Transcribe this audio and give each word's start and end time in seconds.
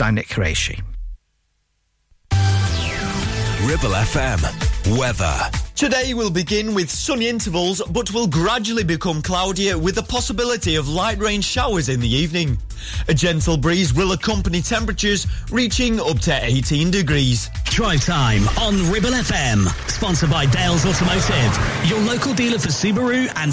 I'm 0.00 0.14
Nick 0.14 0.28
Qureshi. 0.28 0.80
Ribble 3.64 3.94
FM. 3.94 4.98
Weather. 4.98 5.38
Today 5.76 6.14
will 6.14 6.30
begin 6.30 6.74
with 6.74 6.90
sunny 6.90 7.28
intervals, 7.28 7.80
but 7.90 8.12
will 8.12 8.26
gradually 8.26 8.84
become 8.84 9.22
cloudier 9.22 9.78
with 9.78 9.94
the 9.94 10.02
possibility 10.02 10.76
of 10.76 10.88
light 10.88 11.18
rain 11.18 11.40
showers 11.40 11.88
in 11.88 12.00
the 12.00 12.08
evening. 12.08 12.58
A 13.08 13.14
gentle 13.14 13.56
breeze 13.56 13.94
will 13.94 14.12
accompany 14.12 14.60
temperatures 14.62 15.26
reaching 15.50 16.00
up 16.00 16.18
to 16.20 16.38
18 16.44 16.90
degrees. 16.90 17.50
Drive 17.64 18.04
time 18.04 18.48
on 18.60 18.90
Ribble 18.90 19.10
FM. 19.10 19.66
Sponsored 19.88 20.30
by 20.30 20.46
Dales 20.46 20.84
Automotive, 20.84 21.88
your 21.88 22.00
local 22.00 22.34
dealer 22.34 22.58
for 22.58 22.68
Subaru 22.68 23.32
and 23.36 23.52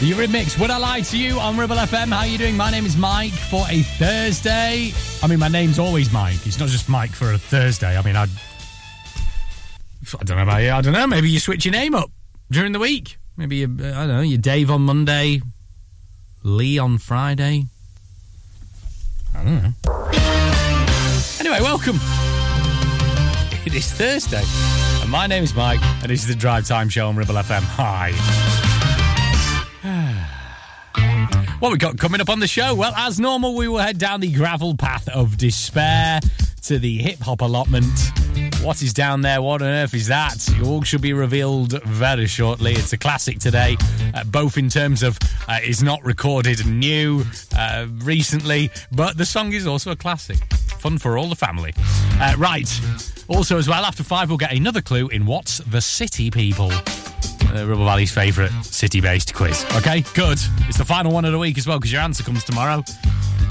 The 0.00 0.12
Eurythmics, 0.12 0.60
Would 0.60 0.70
I 0.70 0.78
Lie 0.78 1.00
to 1.00 1.18
You 1.18 1.40
on 1.40 1.56
Ribble 1.56 1.74
FM? 1.74 2.12
How 2.12 2.18
are 2.18 2.26
you 2.26 2.38
doing? 2.38 2.56
My 2.56 2.70
name 2.70 2.86
is 2.86 2.96
Mike 2.96 3.32
for 3.32 3.64
a 3.68 3.82
Thursday. 3.82 4.92
I 5.24 5.26
mean, 5.26 5.40
my 5.40 5.48
name's 5.48 5.80
always 5.80 6.12
Mike. 6.12 6.46
It's 6.46 6.60
not 6.60 6.68
just 6.68 6.88
Mike 6.88 7.10
for 7.10 7.32
a 7.32 7.38
Thursday. 7.38 7.98
I 7.98 8.02
mean, 8.02 8.14
I, 8.14 8.22
I 8.22 8.26
don't 10.22 10.36
know 10.36 10.44
about 10.44 10.58
you. 10.58 10.70
I 10.70 10.80
don't 10.82 10.92
know. 10.92 11.08
Maybe 11.08 11.28
you 11.28 11.40
switch 11.40 11.64
your 11.64 11.72
name 11.72 11.96
up 11.96 12.12
during 12.48 12.70
the 12.70 12.78
week. 12.78 13.18
Maybe 13.36 13.56
you, 13.56 13.66
uh, 13.66 13.86
I 13.88 14.06
don't 14.06 14.08
know. 14.08 14.20
You're 14.20 14.38
Dave 14.38 14.70
on 14.70 14.82
Monday, 14.82 15.40
Lee 16.44 16.78
on 16.78 16.98
Friday. 16.98 17.66
I 19.34 19.42
don't 19.42 19.62
know. 19.64 19.72
Anyway, 21.40 21.58
welcome. 21.60 21.98
It 23.66 23.74
is 23.74 23.92
Thursday, 23.92 24.44
and 25.02 25.10
my 25.10 25.26
name 25.26 25.44
is 25.44 25.54
Mike, 25.54 25.82
and 26.00 26.04
this 26.04 26.22
is 26.22 26.28
the 26.28 26.34
Drive 26.34 26.66
Time 26.66 26.88
Show 26.88 27.06
on 27.06 27.16
Ribble 27.16 27.34
FM. 27.34 27.60
Hi. 27.60 28.67
What 31.60 31.72
we 31.72 31.78
got 31.78 31.98
coming 31.98 32.20
up 32.20 32.28
on 32.30 32.38
the 32.38 32.46
show? 32.46 32.72
Well, 32.76 32.92
as 32.94 33.18
normal, 33.18 33.56
we 33.56 33.66
will 33.66 33.78
head 33.78 33.98
down 33.98 34.20
the 34.20 34.30
gravel 34.30 34.76
path 34.76 35.08
of 35.08 35.36
despair 35.36 36.20
to 36.62 36.78
the 36.78 36.98
hip 36.98 37.18
hop 37.18 37.40
allotment. 37.40 37.92
What 38.62 38.80
is 38.80 38.92
down 38.92 39.22
there? 39.22 39.42
What 39.42 39.60
on 39.60 39.66
earth 39.66 39.92
is 39.92 40.06
that? 40.06 40.48
All 40.64 40.82
should 40.82 41.00
be 41.00 41.12
revealed 41.12 41.82
very 41.82 42.26
shortly. 42.26 42.74
It's 42.74 42.92
a 42.92 42.96
classic 42.96 43.40
today, 43.40 43.76
uh, 44.14 44.22
both 44.22 44.56
in 44.56 44.68
terms 44.68 45.02
of 45.02 45.18
uh, 45.48 45.58
it's 45.60 45.82
not 45.82 46.04
recorded 46.04 46.64
new 46.64 47.24
uh, 47.56 47.88
recently, 48.04 48.70
but 48.92 49.18
the 49.18 49.26
song 49.26 49.52
is 49.52 49.66
also 49.66 49.90
a 49.90 49.96
classic. 49.96 50.38
Fun 50.78 50.96
for 50.96 51.18
all 51.18 51.28
the 51.28 51.34
family. 51.34 51.74
Uh, 52.20 52.36
right. 52.38 52.70
Also, 53.26 53.58
as 53.58 53.66
well, 53.68 53.84
after 53.84 54.04
five, 54.04 54.28
we'll 54.28 54.38
get 54.38 54.52
another 54.52 54.80
clue 54.80 55.08
in 55.08 55.26
What's 55.26 55.58
the 55.58 55.80
City 55.80 56.30
People 56.30 56.70
uh, 57.54 57.64
Valley's 57.66 58.12
favourite 58.12 58.50
city 58.64 59.00
based 59.00 59.34
quiz. 59.34 59.64
Okay, 59.76 60.02
good. 60.14 60.38
It's 60.68 60.78
the 60.78 60.84
final 60.84 61.12
one 61.12 61.24
of 61.24 61.32
the 61.32 61.38
week 61.38 61.58
as 61.58 61.66
well 61.66 61.78
because 61.78 61.92
your 61.92 62.02
answer 62.02 62.22
comes 62.22 62.44
tomorrow. 62.44 62.84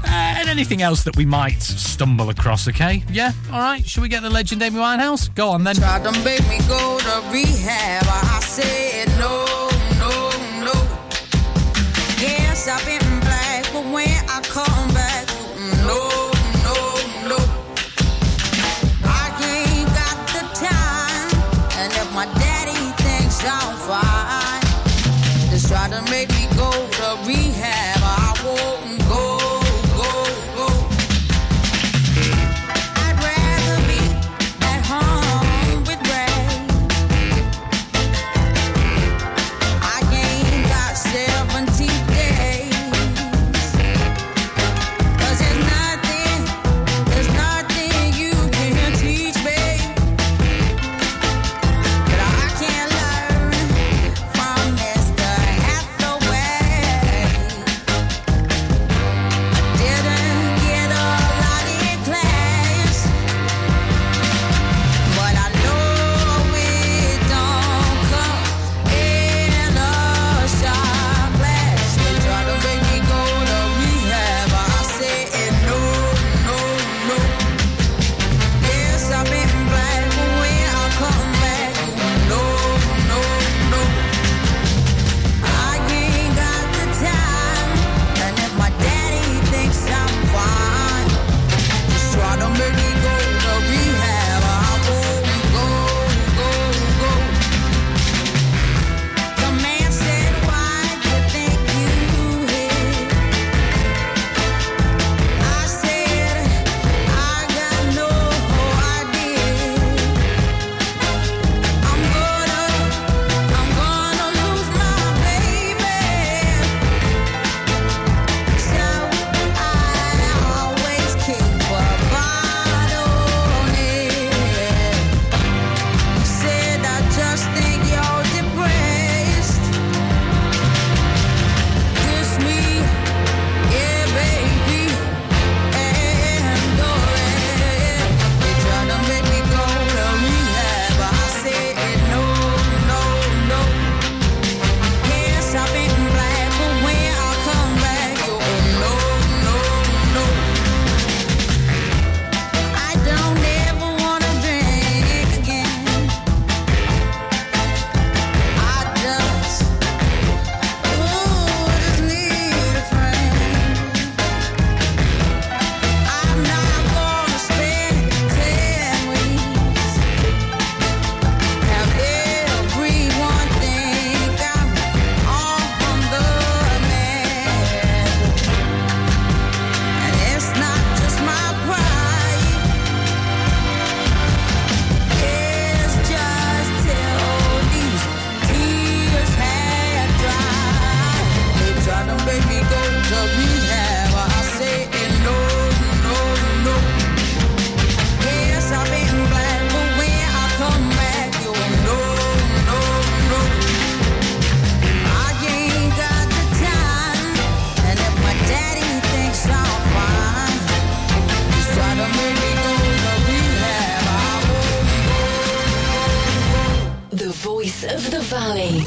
Uh, 0.04 0.10
and 0.10 0.48
anything 0.48 0.80
else 0.80 1.02
that 1.02 1.16
we 1.16 1.26
might 1.26 1.60
stumble 1.60 2.30
across, 2.30 2.68
okay? 2.68 3.02
Yeah, 3.10 3.32
all 3.52 3.60
right. 3.60 3.84
Should 3.84 4.02
we 4.02 4.08
get 4.08 4.22
the 4.22 4.30
legend 4.30 4.62
Amy 4.62 4.78
Winehouse? 4.78 5.34
Go 5.34 5.50
on 5.50 5.64
then. 5.64 5.76
Tried 5.76 6.04
to 6.04 6.12
make 6.24 6.46
me 6.48 6.58
go 6.68 6.98
to 6.98 7.22
rehab. 7.32 8.04
I 8.06 8.40
said 8.40 9.08
no, 9.18 9.44
no, 9.98 10.30
no. 10.64 10.72
Yes, 12.20 12.68
I've 12.68 12.84
been 12.86 13.07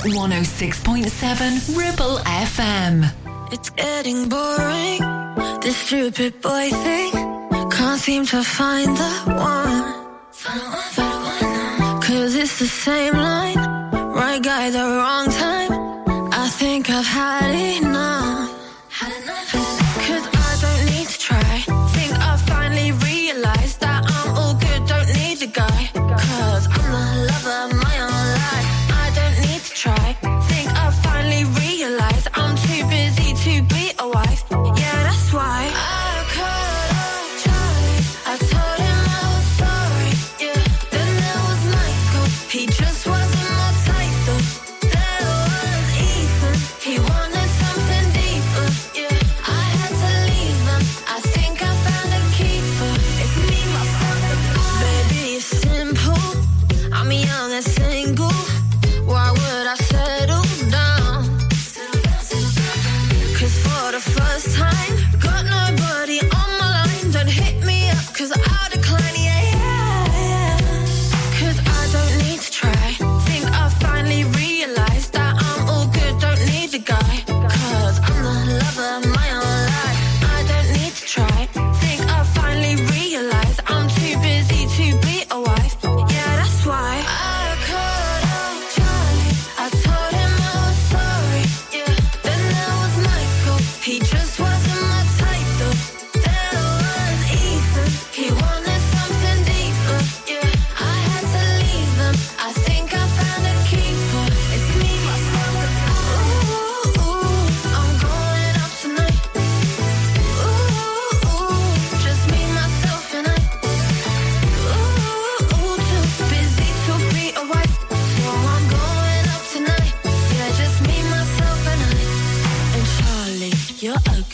106.7 0.03 1.77
Ribble 1.77 2.17
FM. 2.25 3.05
It's 3.51 3.69
getting 3.69 4.27
boring, 4.27 4.99
this 5.61 5.77
stupid 5.77 6.41
boy 6.41 6.71
thing. 6.71 7.11
Can't 7.69 7.99
seem 8.01 8.25
to 8.25 8.43
find 8.43 8.97
the 8.97 9.11
one. 9.37 9.93
Cause 12.01 12.33
it's 12.33 12.57
the 12.57 12.65
same 12.65 13.13
line, 13.13 13.57
right 14.15 14.41
guy, 14.41 14.71
the 14.71 14.79
wrong 14.79 15.27
time. 15.29 15.71
I 16.33 16.49
think 16.49 16.89
I've 16.89 17.05
had 17.05 17.53
enough. 17.53 18.30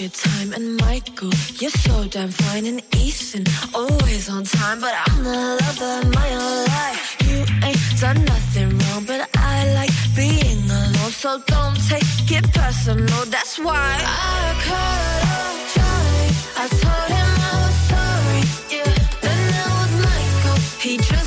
your 0.07 0.13
time. 0.13 0.53
And 0.53 0.77
Michael, 0.77 1.31
you're 1.59 1.71
so 1.71 2.07
damn 2.07 2.29
fine. 2.29 2.65
And 2.65 2.81
Ethan, 2.95 3.45
always 3.73 4.29
on 4.29 4.43
time. 4.43 4.79
But 4.79 4.93
I'm 5.05 5.23
the 5.23 5.39
lover 5.61 6.07
of 6.07 6.13
my 6.13 6.29
own 6.43 6.65
life. 6.65 7.17
You 7.27 7.37
ain't 7.67 7.85
done 7.99 8.23
nothing 8.25 8.69
wrong, 8.79 9.03
but 9.05 9.29
I 9.35 9.73
like 9.73 9.95
being 10.15 10.63
alone. 10.69 11.11
So 11.11 11.41
don't 11.47 11.79
take 11.89 12.31
it 12.37 12.45
personal. 12.53 13.25
That's 13.25 13.57
why 13.59 13.89
I 14.05 14.43
cut 14.67 15.19
off 15.35 15.57
Johnny. 15.75 16.27
I 16.61 16.65
told 16.83 17.09
him 17.17 17.29
I 17.47 17.53
was 17.63 17.77
sorry. 17.91 18.41
Yeah, 18.73 18.93
then 19.23 19.39
there 19.53 19.71
was 19.79 19.93
Michael. 20.07 20.57
He 20.83 20.97
just 20.97 21.26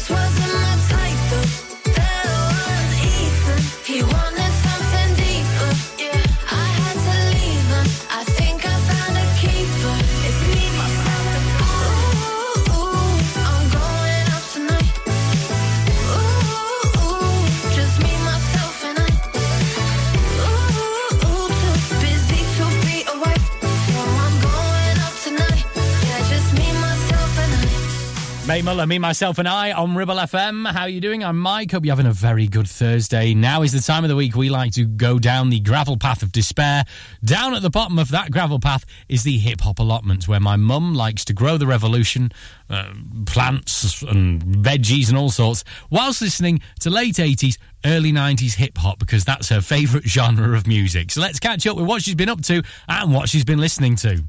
Mae 28.51 28.63
Muller, 28.63 28.85
me, 28.85 28.99
myself, 28.99 29.39
and 29.39 29.47
I 29.47 29.71
on 29.71 29.95
Ribble 29.95 30.17
FM. 30.17 30.69
How 30.69 30.81
are 30.81 30.89
you 30.89 31.01
doing? 31.01 31.23
I'm 31.23 31.39
Mike. 31.39 31.71
Hope 31.71 31.85
you're 31.85 31.93
having 31.93 32.11
a 32.11 32.13
very 32.13 32.49
good 32.49 32.67
Thursday. 32.67 33.33
Now 33.33 33.63
is 33.63 33.71
the 33.71 33.81
time 33.81 34.03
of 34.03 34.11
the 34.11 34.17
week 34.17 34.35
we 34.35 34.51
like 34.51 34.73
to 34.73 34.87
go 34.87 35.21
down 35.21 35.51
the 35.51 35.61
gravel 35.61 35.97
path 35.97 36.25
of 36.25 36.33
despair. 36.33 36.85
Down 37.25 37.55
at 37.55 37.63
the 37.63 37.71
bottom 37.71 37.97
of 37.97 38.11
that 38.11 38.33
gravel 38.33 38.59
path 38.59 38.85
is 39.09 39.23
the 39.23 39.39
hip 39.39 39.61
hop 39.61 39.79
allotment 39.79 40.27
where 40.27 40.41
my 40.41 40.57
mum 40.57 40.97
likes 40.97 41.25
to 41.27 41.33
grow 41.33 41.59
the 41.59 41.67
revolution, 41.69 42.33
uh, 42.69 42.93
plants 43.25 44.03
and 44.03 44.43
veggies 44.43 45.11
and 45.11 45.17
all 45.17 45.31
sorts, 45.31 45.63
whilst 45.89 46.21
listening 46.21 46.61
to 46.81 46.91
late 46.91 47.19
80s, 47.19 47.57
early 47.85 48.11
90s 48.11 48.55
hip 48.55 48.77
hop 48.79 48.99
because 48.99 49.25
that's 49.25 49.49
her 49.51 49.61
favourite 49.61 50.09
genre 50.09 50.57
of 50.57 50.67
music. 50.67 51.13
So 51.13 51.21
let's 51.21 51.39
catch 51.39 51.69
up 51.69 51.77
with 51.77 51.87
what 51.87 52.03
she's 52.03 52.17
been 52.17 52.29
up 52.29 52.43
to 52.47 52.65
and 52.89 53.15
what 53.15 53.29
she's 53.29 53.45
been 53.45 53.61
listening 53.61 53.95
to. 53.99 54.25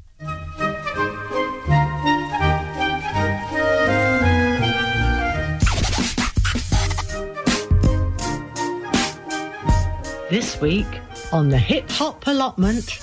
This 10.32 10.56
week 10.62 10.88
on 11.30 11.50
the 11.50 11.58
Hip 11.58 11.90
Hop 11.90 12.26
Allotment, 12.26 13.00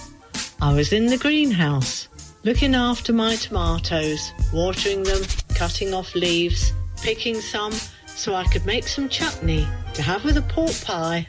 I 0.63 0.73
was 0.73 0.93
in 0.93 1.05
the 1.05 1.17
greenhouse 1.19 2.07
looking 2.43 2.73
after 2.73 3.13
my 3.13 3.35
tomatoes, 3.35 4.33
watering 4.51 5.03
them, 5.03 5.21
cutting 5.53 5.93
off 5.93 6.15
leaves, 6.15 6.73
picking 7.03 7.39
some 7.39 7.73
so 8.07 8.33
I 8.33 8.45
could 8.45 8.65
make 8.65 8.87
some 8.87 9.09
chutney 9.09 9.67
to 9.93 10.01
have 10.01 10.25
with 10.25 10.37
a 10.37 10.41
pork 10.41 10.73
pie. 10.83 11.27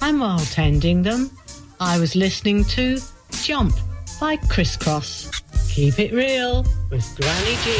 And 0.00 0.20
while 0.20 0.38
tending 0.38 1.02
them, 1.02 1.30
I 1.78 2.00
was 2.00 2.16
listening 2.16 2.64
to 2.76 2.98
Jump 3.42 3.74
by 4.18 4.38
Kris 4.48 4.78
Kross. 4.78 5.30
Keep 5.68 5.98
it 5.98 6.14
real 6.14 6.64
with 6.90 7.04
Granny 7.20 7.56
G. 7.62 7.76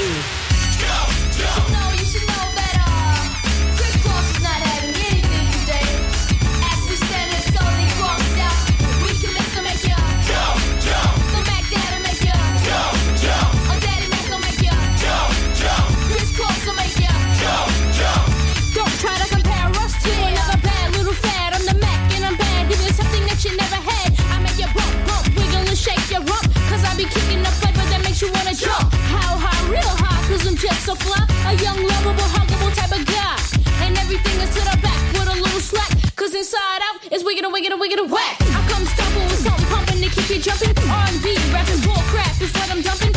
keep 40.12 40.28
you 40.30 40.38
jumping 40.38 40.76
on 40.88 41.18
beat. 41.22 41.40
Rapping 41.52 41.80
bull 41.80 42.02
crap 42.10 42.40
is 42.40 42.52
what 42.52 42.70
I'm 42.70 42.82
dumping. 42.82 43.11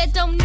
that 0.00 0.14
don't 0.14 0.39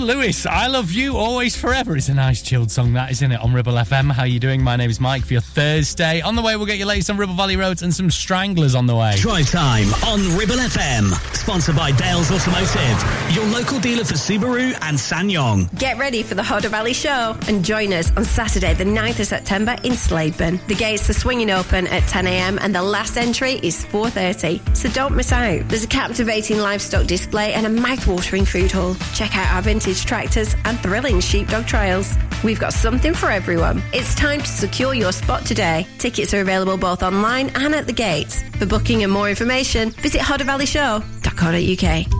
Lewis, 0.00 0.46
I 0.46 0.66
Love 0.66 0.90
You 0.92 1.16
Always 1.16 1.56
Forever. 1.56 1.96
It's 1.96 2.08
a 2.08 2.14
nice 2.14 2.42
chilled 2.42 2.70
song, 2.70 2.92
that, 2.94 3.10
isn't 3.10 3.32
it? 3.32 3.40
On 3.40 3.52
Ribble 3.52 3.74
FM. 3.74 4.10
How 4.10 4.24
you 4.24 4.40
doing? 4.40 4.62
My 4.62 4.76
name 4.76 4.90
is 4.90 5.00
Mike 5.00 5.24
for 5.24 5.34
your 5.34 5.42
Thursday. 5.42 6.20
On 6.20 6.34
the 6.36 6.42
way, 6.42 6.56
we'll 6.56 6.66
get 6.66 6.78
your 6.78 6.86
latest 6.86 7.10
on 7.10 7.16
Ribble 7.16 7.34
Valley 7.34 7.56
Roads 7.56 7.82
and 7.82 7.94
some 7.94 8.10
stranglers 8.10 8.74
on 8.74 8.86
the 8.86 8.96
way. 8.96 9.16
Drive 9.16 9.50
time 9.50 9.92
on 10.04 10.36
Ribble 10.36 10.56
FM. 10.56 11.29
Sponsored 11.50 11.74
by 11.74 11.90
Dales 11.90 12.30
Automotive, 12.30 13.34
your 13.34 13.44
local 13.46 13.80
dealer 13.80 14.04
for 14.04 14.14
Subaru 14.14 14.72
and 14.82 14.96
SsangYong. 14.96 15.76
Get 15.76 15.98
ready 15.98 16.22
for 16.22 16.36
the 16.36 16.44
Hodder 16.44 16.68
Valley 16.68 16.92
Show 16.92 17.36
and 17.48 17.64
join 17.64 17.92
us 17.92 18.12
on 18.16 18.24
Saturday, 18.24 18.72
the 18.74 18.84
9th 18.84 19.18
of 19.18 19.26
September 19.26 19.72
in 19.82 19.94
Slaidburn. 19.94 20.64
The 20.68 20.76
gates 20.76 21.10
are 21.10 21.12
swinging 21.12 21.50
open 21.50 21.88
at 21.88 22.04
10am 22.04 22.60
and 22.60 22.72
the 22.72 22.84
last 22.84 23.16
entry 23.16 23.54
is 23.64 23.84
4.30, 23.86 24.76
so 24.76 24.88
don't 24.90 25.16
miss 25.16 25.32
out. 25.32 25.68
There's 25.68 25.82
a 25.82 25.88
captivating 25.88 26.58
livestock 26.58 27.08
display 27.08 27.52
and 27.52 27.66
a 27.66 27.68
mouth-watering 27.68 28.44
food 28.44 28.70
hall. 28.70 28.94
Check 29.14 29.36
out 29.36 29.52
our 29.52 29.62
vintage 29.62 30.06
tractors 30.06 30.54
and 30.64 30.78
thrilling 30.78 31.18
sheepdog 31.18 31.66
trials. 31.66 32.14
We've 32.42 32.58
got 32.58 32.72
something 32.72 33.14
for 33.14 33.30
everyone. 33.30 33.82
It's 33.92 34.14
time 34.14 34.40
to 34.40 34.46
secure 34.48 34.94
your 34.94 35.12
spot 35.12 35.44
today. 35.44 35.86
Tickets 35.98 36.32
are 36.34 36.40
available 36.40 36.76
both 36.76 37.02
online 37.02 37.50
and 37.50 37.74
at 37.74 37.86
the 37.86 37.92
gates. 37.92 38.42
For 38.58 38.66
booking 38.66 39.02
and 39.02 39.12
more 39.12 39.28
information, 39.28 39.90
visit 39.90 40.20
hoddervalleyshow.co.uk. 40.22 42.19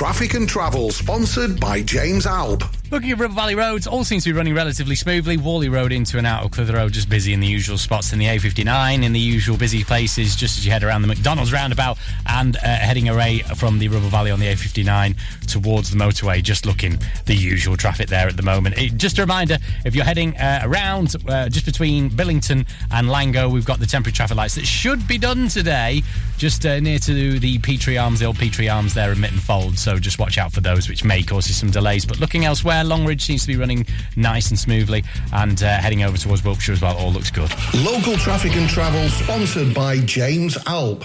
Traffic 0.00 0.32
and 0.32 0.48
Travel, 0.48 0.90
sponsored 0.90 1.60
by 1.60 1.82
James 1.82 2.24
Alb. 2.24 2.64
Looking 2.90 3.12
at 3.12 3.18
Ribble 3.20 3.36
Valley 3.36 3.54
roads, 3.54 3.86
all 3.86 4.02
seems 4.02 4.24
to 4.24 4.30
be 4.30 4.36
running 4.36 4.52
relatively 4.52 4.96
smoothly. 4.96 5.36
Whalley 5.36 5.68
Road 5.68 5.92
into 5.92 6.18
and 6.18 6.26
out 6.26 6.44
of 6.44 6.50
Clitheroe 6.50 6.88
just 6.88 7.08
busy 7.08 7.32
in 7.32 7.38
the 7.38 7.46
usual 7.46 7.78
spots 7.78 8.12
in 8.12 8.18
the 8.18 8.24
A59, 8.24 9.04
in 9.04 9.12
the 9.12 9.20
usual 9.20 9.56
busy 9.56 9.84
places 9.84 10.34
just 10.34 10.58
as 10.58 10.66
you 10.66 10.72
head 10.72 10.82
around 10.82 11.02
the 11.02 11.08
McDonald's 11.08 11.52
roundabout 11.52 11.98
and 12.26 12.56
uh, 12.56 12.60
heading 12.62 13.08
away 13.08 13.40
from 13.54 13.78
the 13.78 13.86
Ribble 13.86 14.08
Valley 14.08 14.32
on 14.32 14.40
the 14.40 14.46
A59 14.46 15.16
towards 15.46 15.92
the 15.92 15.96
motorway. 15.96 16.42
Just 16.42 16.66
looking 16.66 16.98
the 17.26 17.34
usual 17.34 17.76
traffic 17.76 18.08
there 18.08 18.26
at 18.26 18.36
the 18.36 18.42
moment. 18.42 18.76
It, 18.76 18.96
just 18.96 19.18
a 19.18 19.22
reminder, 19.22 19.58
if 19.84 19.94
you're 19.94 20.04
heading 20.04 20.36
uh, 20.36 20.62
around 20.64 21.14
uh, 21.28 21.48
just 21.48 21.66
between 21.66 22.08
Billington 22.08 22.66
and 22.90 23.06
Langho, 23.06 23.52
we've 23.52 23.64
got 23.64 23.78
the 23.78 23.86
temporary 23.86 24.14
traffic 24.14 24.36
lights 24.36 24.56
that 24.56 24.66
should 24.66 25.06
be 25.06 25.16
done 25.16 25.46
today, 25.46 26.02
just 26.38 26.66
uh, 26.66 26.80
near 26.80 26.98
to 26.98 27.38
the 27.38 27.58
Petre 27.58 27.96
Arms, 27.96 28.18
the 28.18 28.24
old 28.24 28.36
Petre 28.36 28.68
Arms 28.68 28.94
there 28.94 29.12
in 29.12 29.20
Mitten 29.20 29.38
Fold. 29.38 29.78
So 29.90 29.98
just 29.98 30.20
watch 30.20 30.38
out 30.38 30.52
for 30.52 30.60
those, 30.60 30.88
which 30.88 31.02
may 31.02 31.20
cause 31.20 31.48
you 31.48 31.54
some 31.54 31.72
delays. 31.72 32.06
But 32.06 32.20
looking 32.20 32.44
elsewhere, 32.44 32.84
Longridge 32.84 33.22
seems 33.22 33.40
to 33.40 33.48
be 33.48 33.56
running 33.56 33.84
nice 34.14 34.50
and 34.50 34.56
smoothly, 34.56 35.02
and 35.32 35.60
uh, 35.60 35.78
heading 35.78 36.04
over 36.04 36.16
towards 36.16 36.44
Wilpshire 36.44 36.74
as 36.74 36.80
well. 36.80 36.96
All 36.96 37.12
looks 37.12 37.32
good. 37.32 37.50
Local 37.74 38.16
Traffic 38.16 38.54
and 38.54 38.70
Travel, 38.70 39.08
sponsored 39.08 39.74
by 39.74 39.98
James 39.98 40.56
Alp. 40.68 41.04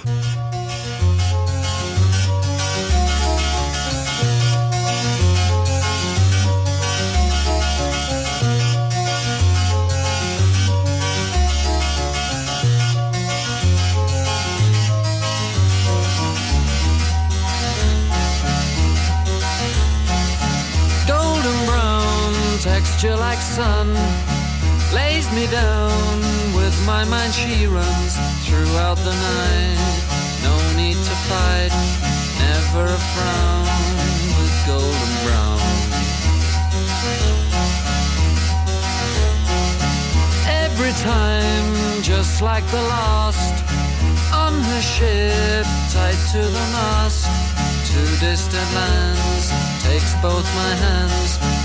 Texture 23.05 23.19
like 23.19 23.39
sun 23.39 23.87
lays 24.93 25.29
me 25.33 25.47
down 25.47 26.19
with 26.55 26.75
my 26.85 27.03
mind. 27.05 27.33
She 27.33 27.67
runs 27.67 28.13
throughout 28.45 28.97
the 28.97 29.13
night. 29.13 29.79
No 30.43 30.55
need 30.77 30.95
to 30.95 31.15
fight 31.29 31.73
never 32.39 32.85
a 32.85 33.01
frown 33.13 33.65
with 34.37 34.53
golden 34.67 35.11
brown. 35.23 35.59
Every 40.47 40.93
time 41.03 42.01
just 42.01 42.41
like 42.41 42.65
the 42.71 42.81
last 42.81 43.55
on 44.33 44.53
her 44.53 44.81
ship 44.81 45.65
tied 45.93 46.19
to 46.33 46.41
the 46.57 46.65
mast 46.75 47.25
to 47.89 47.99
distant 48.19 48.73
lands 48.73 49.51
takes 49.83 50.13
both 50.21 50.45
my 50.55 50.73
hands 50.85 51.64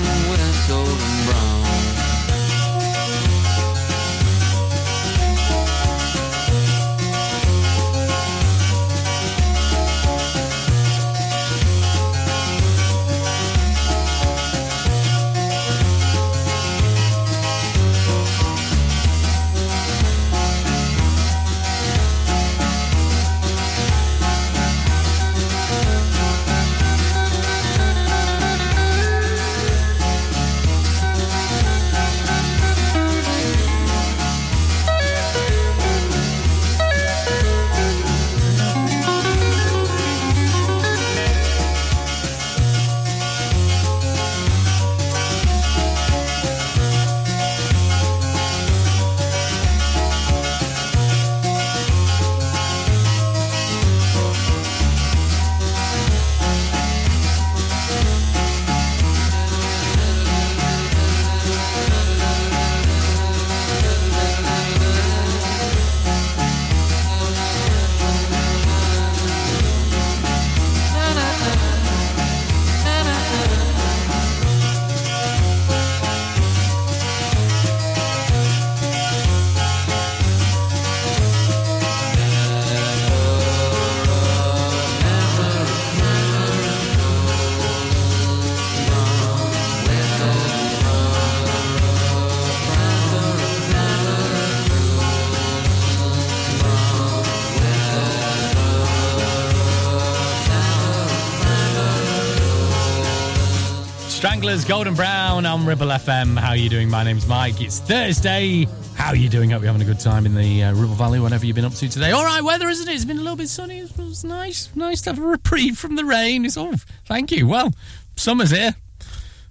Stranglers, 104.51 104.65
Golden 104.67 104.95
Brown 104.95 105.45
on 105.45 105.65
Ribble 105.65 105.87
FM. 105.87 106.37
How 106.37 106.49
are 106.49 106.57
you 106.57 106.67
doing? 106.67 106.89
My 106.89 107.05
name's 107.05 107.25
Mike. 107.25 107.61
It's 107.61 107.79
Thursday. 107.79 108.67
How 108.95 109.09
are 109.09 109.15
you 109.15 109.29
doing? 109.29 109.51
Hope 109.51 109.61
you're 109.61 109.71
having 109.71 109.81
a 109.81 109.89
good 109.89 110.01
time 110.01 110.25
in 110.25 110.35
the 110.35 110.63
uh, 110.63 110.73
Ribble 110.73 110.95
Valley, 110.95 111.21
whatever 111.21 111.45
you've 111.45 111.55
been 111.55 111.63
up 111.63 111.73
to 111.75 111.87
today. 111.87 112.11
All 112.11 112.25
right, 112.25 112.41
weather, 112.41 112.67
isn't 112.67 112.85
it? 112.85 112.93
It's 112.93 113.05
been 113.05 113.17
a 113.17 113.21
little 113.21 113.37
bit 113.37 113.47
sunny. 113.47 113.79
It 113.79 113.97
was 113.97 114.25
nice. 114.25 114.69
Nice 114.75 115.03
to 115.03 115.11
have 115.11 115.19
a 115.19 115.25
reprieve 115.25 115.77
from 115.77 115.95
the 115.95 116.03
rain. 116.03 116.43
It's 116.43 116.57
all. 116.57 116.73
Thank 117.05 117.31
you. 117.31 117.47
Well, 117.47 117.73
summer's 118.17 118.51
here. 118.51 118.75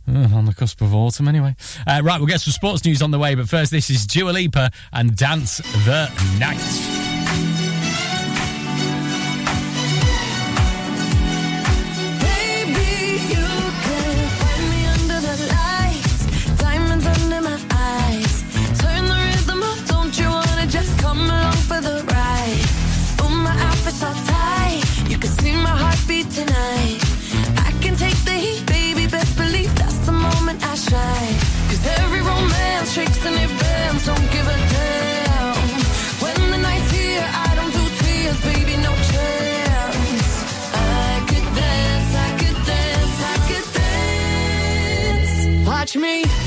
Uh, 0.06 0.28
on 0.34 0.44
the 0.44 0.52
cusp 0.52 0.82
of 0.82 0.94
autumn, 0.94 1.28
anyway. 1.28 1.56
Uh, 1.86 2.02
right, 2.04 2.18
we'll 2.18 2.26
get 2.26 2.42
some 2.42 2.52
sports 2.52 2.84
news 2.84 3.00
on 3.00 3.10
the 3.10 3.18
way, 3.18 3.34
but 3.34 3.48
first, 3.48 3.70
this 3.70 3.88
is 3.88 4.06
Dua 4.06 4.32
Lipa 4.32 4.70
and 4.92 5.16
Dance 5.16 5.58
the 5.86 6.10
Night. 6.38 6.99
Watch 45.90 45.96
me 45.96 46.39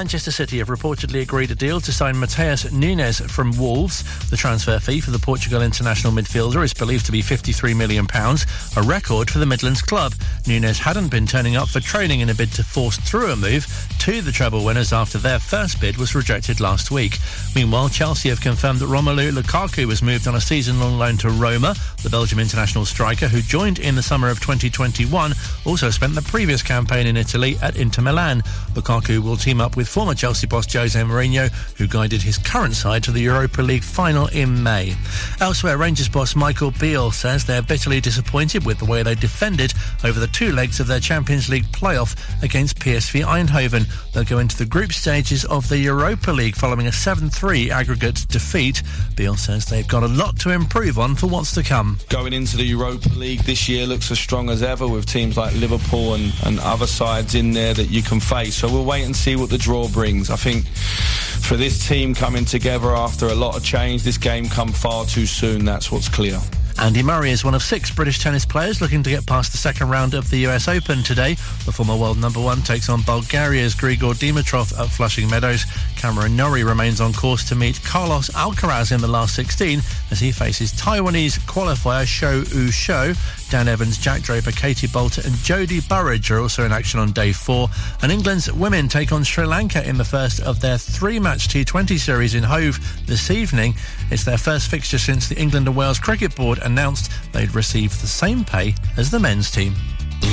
Manchester 0.00 0.30
City 0.30 0.56
have 0.60 0.68
reportedly 0.68 1.20
agreed 1.20 1.50
a 1.50 1.54
deal 1.54 1.78
to 1.78 1.92
sign 1.92 2.18
Mateus 2.18 2.72
Nunes 2.72 3.20
from 3.30 3.50
Wolves. 3.58 4.02
The 4.30 4.36
transfer 4.36 4.78
fee 4.78 4.98
for 4.98 5.10
the 5.10 5.18
Portugal 5.18 5.60
international 5.60 6.10
midfielder 6.10 6.64
is 6.64 6.72
believed 6.72 7.04
to 7.04 7.12
be 7.12 7.22
£53 7.22 7.76
million, 7.76 8.06
a 8.14 8.82
record 8.82 9.30
for 9.30 9.40
the 9.40 9.44
Midlands 9.44 9.82
club. 9.82 10.14
Nunes 10.46 10.78
hadn't 10.78 11.10
been 11.10 11.26
turning 11.26 11.54
up 11.54 11.68
for 11.68 11.80
training 11.80 12.20
in 12.20 12.30
a 12.30 12.34
bid 12.34 12.50
to 12.52 12.64
force 12.64 12.96
through 12.96 13.30
a 13.30 13.36
move 13.36 13.66
to 14.00 14.22
the 14.22 14.32
treble 14.32 14.64
winners 14.64 14.94
after 14.94 15.18
their 15.18 15.38
first 15.38 15.78
bid 15.78 15.98
was 15.98 16.14
rejected 16.14 16.58
last 16.58 16.90
week. 16.90 17.18
Meanwhile, 17.54 17.90
Chelsea 17.90 18.30
have 18.30 18.40
confirmed 18.40 18.78
that 18.78 18.86
Romelu 18.86 19.30
Lukaku 19.30 19.84
was 19.84 20.02
moved 20.02 20.26
on 20.26 20.34
a 20.36 20.40
season-long 20.40 20.98
loan 20.98 21.18
to 21.18 21.28
Roma. 21.28 21.74
The 22.02 22.08
Belgium 22.08 22.38
international 22.38 22.86
striker, 22.86 23.28
who 23.28 23.42
joined 23.42 23.78
in 23.78 23.96
the 23.96 24.02
summer 24.02 24.30
of 24.30 24.40
2021, 24.40 25.34
also 25.66 25.90
spent 25.90 26.14
the 26.14 26.22
previous 26.22 26.62
campaign 26.62 27.06
in 27.06 27.18
Italy 27.18 27.58
at 27.60 27.76
Inter 27.76 28.00
Milan. 28.00 28.40
Lukaku 28.72 29.18
will 29.18 29.36
team 29.36 29.60
up 29.60 29.76
with 29.76 29.86
former 29.86 30.14
Chelsea 30.14 30.46
boss 30.46 30.72
Jose 30.72 30.98
Mourinho, 30.98 31.52
who 31.76 31.86
guided 31.86 32.22
his 32.22 32.38
current 32.38 32.74
side 32.74 33.04
to 33.04 33.12
the 33.12 33.20
Europa 33.20 33.60
League 33.60 33.84
final 33.84 34.28
in 34.28 34.62
May. 34.62 34.96
Elsewhere, 35.40 35.76
Rangers 35.76 36.08
boss 36.08 36.34
Michael 36.34 36.70
Beale 36.70 37.10
says 37.10 37.44
they're 37.44 37.60
bitterly 37.60 38.00
disappointed 38.00 38.64
with 38.64 38.78
the 38.78 38.86
way 38.86 39.02
they 39.02 39.14
defended 39.14 39.74
over 40.04 40.18
the 40.18 40.26
two 40.28 40.52
legs 40.52 40.80
of 40.80 40.86
their 40.86 41.00
Champions 41.00 41.50
League 41.50 41.66
playoff 41.66 42.16
against 42.42 42.78
PSV 42.78 43.24
Eindhoven. 43.24 43.89
They'll 44.12 44.24
go 44.24 44.38
into 44.38 44.56
the 44.56 44.66
group 44.66 44.92
stages 44.92 45.44
of 45.44 45.68
the 45.68 45.78
Europa 45.78 46.30
League 46.32 46.56
following 46.56 46.86
a 46.86 46.90
7-3 46.90 47.70
aggregate 47.70 48.26
defeat. 48.28 48.82
Beale 49.16 49.36
says 49.36 49.66
they've 49.66 49.86
got 49.86 50.02
a 50.02 50.08
lot 50.08 50.38
to 50.40 50.50
improve 50.50 50.98
on 50.98 51.14
for 51.14 51.26
what's 51.26 51.52
to 51.54 51.62
come. 51.62 51.98
Going 52.08 52.32
into 52.32 52.56
the 52.56 52.64
Europa 52.64 53.08
League 53.10 53.40
this 53.40 53.68
year 53.68 53.86
looks 53.86 54.10
as 54.10 54.18
strong 54.18 54.50
as 54.50 54.62
ever 54.62 54.86
with 54.86 55.06
teams 55.06 55.36
like 55.36 55.54
Liverpool 55.54 56.14
and, 56.14 56.32
and 56.44 56.60
other 56.60 56.86
sides 56.86 57.34
in 57.34 57.52
there 57.52 57.74
that 57.74 57.90
you 57.90 58.02
can 58.02 58.20
face. 58.20 58.56
So 58.56 58.68
we'll 58.70 58.84
wait 58.84 59.04
and 59.04 59.14
see 59.14 59.36
what 59.36 59.50
the 59.50 59.58
draw 59.58 59.88
brings. 59.88 60.30
I 60.30 60.36
think 60.36 60.66
for 60.66 61.56
this 61.56 61.88
team 61.88 62.14
coming 62.14 62.44
together 62.44 62.94
after 62.94 63.26
a 63.26 63.34
lot 63.34 63.56
of 63.56 63.64
change, 63.64 64.02
this 64.02 64.18
game 64.18 64.48
come 64.48 64.72
far 64.72 65.04
too 65.04 65.26
soon. 65.26 65.64
That's 65.64 65.90
what's 65.90 66.08
clear. 66.08 66.40
Andy 66.80 67.02
Murray 67.02 67.30
is 67.30 67.44
one 67.44 67.54
of 67.54 67.62
six 67.62 67.90
British 67.90 68.20
tennis 68.20 68.46
players 68.46 68.80
looking 68.80 69.02
to 69.02 69.10
get 69.10 69.26
past 69.26 69.52
the 69.52 69.58
second 69.58 69.90
round 69.90 70.14
of 70.14 70.30
the 70.30 70.46
US 70.46 70.66
Open 70.66 71.02
today. 71.02 71.34
The 71.66 71.72
former 71.72 71.94
world 71.94 72.16
number 72.16 72.40
one 72.40 72.62
takes 72.62 72.88
on 72.88 73.02
Bulgaria's 73.02 73.74
Grigor 73.74 74.14
Dimitrov 74.14 74.76
at 74.80 74.88
Flushing 74.88 75.28
Meadows. 75.28 75.66
Cameron 75.96 76.36
Norrie 76.36 76.64
remains 76.64 77.02
on 77.02 77.12
course 77.12 77.46
to 77.50 77.54
meet 77.54 77.82
Carlos 77.84 78.30
Alcaraz 78.30 78.92
in 78.92 79.02
the 79.02 79.08
last 79.08 79.34
16 79.34 79.82
as 80.10 80.20
he 80.20 80.32
faces 80.32 80.72
Taiwanese 80.72 81.38
qualifier 81.40 82.06
Shou 82.06 82.44
Yu 82.56 82.70
Shou. 82.70 83.12
Dan 83.50 83.66
Evans, 83.66 83.98
Jack 83.98 84.22
Draper, 84.22 84.52
Katie 84.52 84.86
Boulter 84.86 85.24
and 85.24 85.34
Jodie 85.34 85.86
Burrage 85.88 86.30
are 86.30 86.38
also 86.38 86.64
in 86.64 86.70
action 86.70 87.00
on 87.00 87.10
day 87.10 87.32
four. 87.32 87.68
And 88.00 88.12
England's 88.12 88.52
women 88.52 88.86
take 88.86 89.10
on 89.10 89.24
Sri 89.24 89.44
Lanka 89.44 89.86
in 89.88 89.98
the 89.98 90.04
first 90.04 90.40
of 90.40 90.60
their 90.60 90.78
three-match 90.78 91.48
T20 91.48 91.98
series 91.98 92.36
in 92.36 92.44
Hove 92.44 92.78
this 93.06 93.28
evening. 93.28 93.74
It's 94.10 94.24
their 94.24 94.38
first 94.38 94.70
fixture 94.70 94.98
since 94.98 95.28
the 95.28 95.36
England 95.36 95.66
and 95.66 95.74
Wales 95.76 95.98
Cricket 95.98 96.36
Board 96.36 96.60
announced 96.62 97.10
they'd 97.32 97.52
receive 97.52 97.90
the 98.00 98.06
same 98.06 98.44
pay 98.44 98.76
as 98.96 99.10
the 99.10 99.18
men's 99.18 99.50
team. 99.50 99.74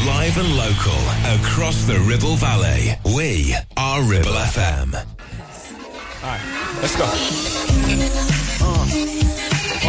Live 0.05 0.37
and 0.37 0.55
local 0.55 1.01
across 1.41 1.85
the 1.85 1.99
Ribble 2.07 2.35
Valley. 2.35 2.93
We 3.15 3.55
are 3.77 4.03
Ribble 4.03 4.31
FM. 4.31 4.93
All 4.93 6.29
right, 6.29 6.77
let's 6.81 6.95
go. 6.95 7.05
Uh, 8.63 8.85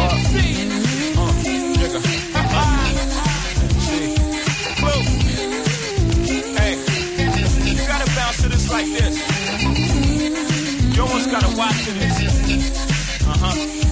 uh, 0.01 0.68
like 8.79 8.97
this. 8.97 9.17
You 10.95 11.01
almost 11.01 11.29
gotta 11.29 11.57
watch 11.57 11.85
this. 11.85 13.27
Uh 13.27 13.37
huh. 13.37 13.88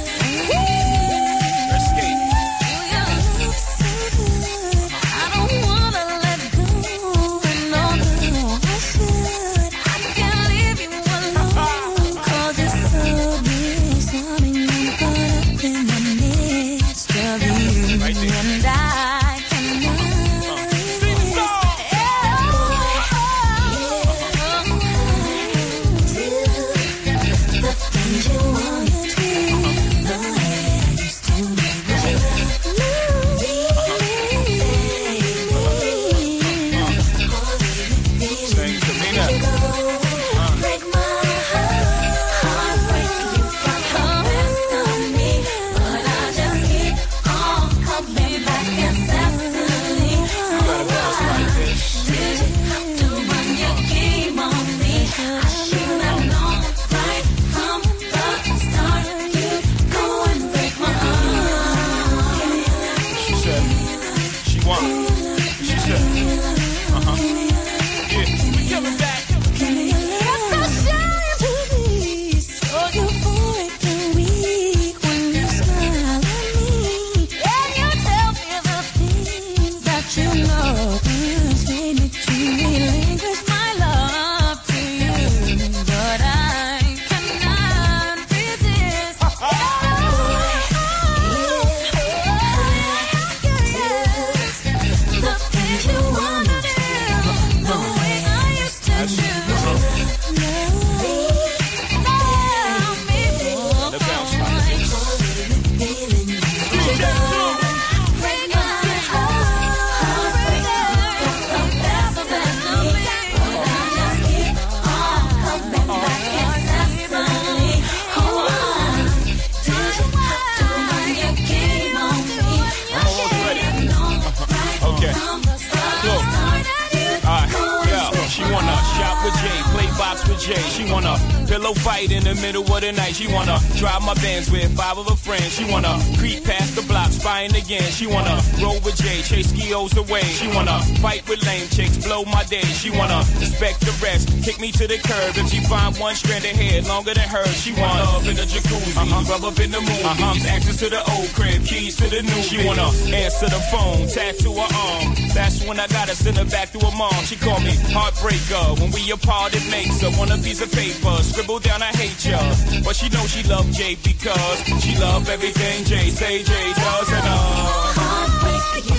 Me 144.68 144.72
to 144.74 144.88
the 144.88 145.00
curb. 145.00 145.38
If 145.38 145.48
she 145.50 145.60
find 145.64 145.96
one 145.98 146.16
strand 146.16 146.44
of 146.44 146.52
hair 146.52 146.82
longer 146.84 147.14
than 147.14 147.28
hers, 147.28 147.56
she 147.62 147.72
want 147.72 147.96
love 148.04 148.28
in 148.28 148.36
the 148.36 148.44
jacuzzi, 148.44 148.96
rub 149.30 149.44
up 149.44 149.60
in 149.60 149.72
the 149.72 149.80
movies, 149.80 150.46
access 150.46 150.78
to 150.84 150.90
the 150.90 151.02
old 151.16 151.30
crib, 151.34 151.64
keys 151.64 151.96
to 151.98 152.08
the 152.10 152.22
new. 152.22 152.42
She 152.44 152.66
wanna 152.66 152.90
answer 153.16 153.48
the 153.48 153.62
phone, 153.72 154.08
tattoo 154.08 154.54
her 154.54 154.68
arm. 154.68 155.16
That's 155.34 155.64
when 155.64 155.80
I 155.80 155.88
gotta 155.88 156.16
send 156.16 156.38
her 156.38 156.46
back 156.46 156.72
to 156.74 156.80
her 156.80 156.96
mom. 156.98 157.16
She 157.24 157.36
called 157.36 157.64
me 157.64 157.76
heartbreaker. 157.96 158.80
When 158.80 158.92
we 158.92 159.12
apart, 159.12 159.56
it 159.56 159.66
makes 159.72 160.02
her 160.02 160.12
want 160.20 160.32
a 160.32 160.38
piece 160.38 160.62
of 160.62 160.72
paper. 160.72 161.16
Scribble 161.24 161.60
down, 161.60 161.82
I 161.82 161.92
hate 161.96 162.20
ya. 162.26 162.40
But 162.84 162.96
she 162.96 163.08
knows 163.10 163.30
she 163.32 163.44
love 163.48 163.70
Jay 163.72 163.96
because 163.96 164.58
she 164.84 164.98
love 165.00 165.30
everything 165.30 165.86
Jay 165.86 166.10
say 166.10 166.44
Jay 166.44 166.68
does 166.76 167.10
and 167.12 167.28
uh. 167.28 168.18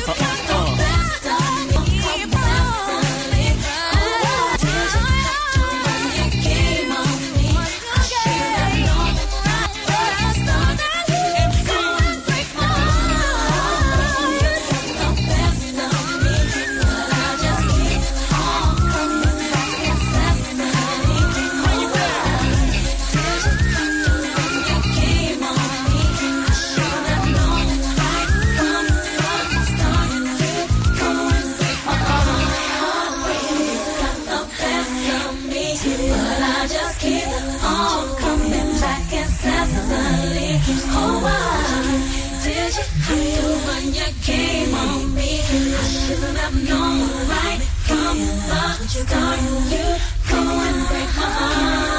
But 0.07 0.28
the 48.99 49.07
start. 49.07 49.41
You 49.43 49.51
go 50.29 50.41
break 50.89 51.11
my 51.17 51.31
heart. 51.39 51.99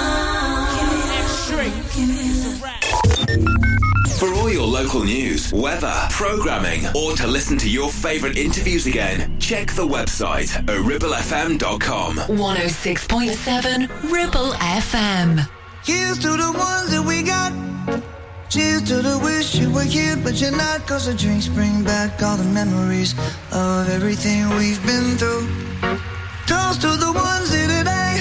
For 4.19 4.33
all 4.33 4.49
your 4.51 4.67
local 4.67 5.03
news, 5.05 5.53
weather, 5.53 5.93
programming, 6.09 6.85
or 6.93 7.15
to 7.15 7.25
listen 7.25 7.57
to 7.59 7.69
your 7.69 7.89
favourite 7.89 8.37
interviews 8.37 8.85
again, 8.85 9.39
check 9.39 9.71
the 9.71 9.87
website 9.87 10.53
at 10.57 10.65
ribblefm.com. 10.65 12.15
106.7 12.17 14.11
Ribble 14.11 14.51
FM. 14.51 15.49
Here's 15.85 16.19
to 16.19 16.31
the 16.31 16.51
ones 16.51 16.91
that 16.91 17.03
we 17.07 17.23
got. 17.23 17.53
Cheers 18.49 18.81
to 18.89 18.95
the 18.95 19.17
wish 19.19 19.55
you 19.55 19.71
were 19.71 19.83
here, 19.83 20.17
but 20.17 20.41
you're 20.41 20.51
not. 20.51 20.85
Cause 20.85 21.05
the 21.05 21.13
drinks 21.13 21.47
bring 21.47 21.83
back 21.85 22.21
all 22.21 22.35
the 22.35 22.43
memories 22.43 23.13
of 23.53 23.87
everything 23.89 24.49
we've 24.49 24.85
been 24.85 25.15
through. 25.17 25.47
Toast 26.49 26.81
to 26.81 26.87
the 26.87 27.11
ones 27.13 27.53
here 27.53 27.69
eh? 27.69 27.77
today. 27.77 28.13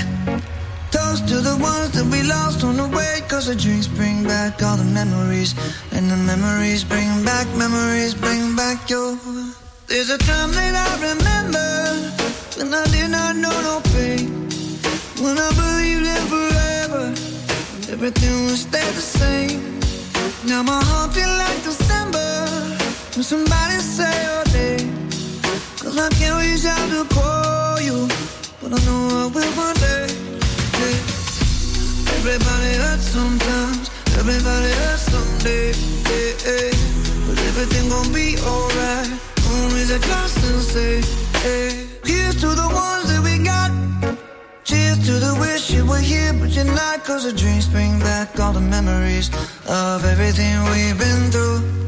Toast 0.90 1.26
to 1.28 1.40
the 1.40 1.56
ones 1.56 1.92
that 1.96 2.04
we 2.12 2.22
lost 2.22 2.62
on 2.62 2.76
the 2.76 2.86
way. 2.94 3.22
Cause 3.26 3.46
the 3.46 3.56
drinks 3.56 3.86
bring 3.86 4.22
back 4.22 4.62
all 4.62 4.76
the 4.76 4.84
memories. 4.84 5.54
And 5.92 6.10
the 6.10 6.16
memories 6.18 6.84
bring 6.84 7.08
back, 7.24 7.46
memories 7.56 8.12
bring 8.12 8.54
back 8.54 8.90
your. 8.90 9.16
There's 9.86 10.10
a 10.10 10.18
time 10.18 10.50
that 10.58 10.74
I 10.76 10.90
remember 11.08 11.68
when 12.58 12.68
I 12.74 12.84
did 12.92 13.08
not 13.16 13.34
know 13.34 13.56
no 13.68 13.80
pain. 13.96 14.28
When 15.24 15.36
I 15.38 15.48
believed 15.62 16.06
in 16.14 16.24
forever, 16.34 17.04
everything 17.94 18.34
would 18.44 18.60
stay 18.68 18.88
the 18.92 19.06
same. 19.18 19.80
Now 20.44 20.62
my 20.62 20.82
heart 20.84 21.14
feel 21.14 21.32
like 21.44 21.60
December 21.64 22.28
when 23.14 23.24
somebody 23.24 23.78
say 23.80 24.12
your 24.28 24.47
Cause 25.88 25.96
I 25.96 26.10
can't 26.20 26.36
reach 26.36 26.66
out 26.66 26.90
to 26.90 27.02
call 27.14 27.80
you, 27.80 28.06
but 28.60 28.76
I 28.76 28.84
know 28.84 29.08
I 29.08 29.26
will 29.32 29.52
one 29.56 29.74
day. 29.76 30.04
Yeah. 30.76 32.12
Everybody 32.18 32.72
hurts 32.76 33.08
sometimes, 33.08 33.88
everybody 34.20 34.68
hurts 34.84 35.08
someday. 35.08 35.72
Yeah, 36.12 36.44
yeah. 36.44 36.76
But 37.24 37.38
everything 37.48 37.88
gon' 37.88 38.12
be 38.12 38.36
alright. 38.36 39.08
Raise 39.72 39.90
a 39.90 39.94
and 39.96 40.60
say, 40.60 41.00
hey. 41.40 41.86
Here's 42.04 42.38
to 42.42 42.48
the 42.48 42.68
ones 42.68 43.08
that 43.08 43.22
we 43.24 43.42
got. 43.42 43.72
Cheers 44.64 44.98
to 45.06 45.12
the 45.12 45.38
wish 45.40 45.70
you 45.70 45.86
were 45.86 46.04
here, 46.04 46.34
but 46.34 46.50
you're 46.50 46.66
not. 46.66 47.02
Cause 47.02 47.24
the 47.24 47.32
dreams 47.32 47.66
bring 47.66 47.98
back 48.00 48.38
all 48.38 48.52
the 48.52 48.60
memories 48.60 49.30
of 49.66 50.04
everything 50.04 50.52
we've 50.64 50.98
been 50.98 51.30
through. 51.30 51.87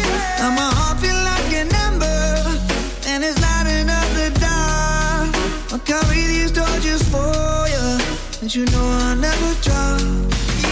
you 8.55 8.65
know 8.65 8.83
I 8.83 9.15
never 9.15 9.53
drop. 9.61 10.01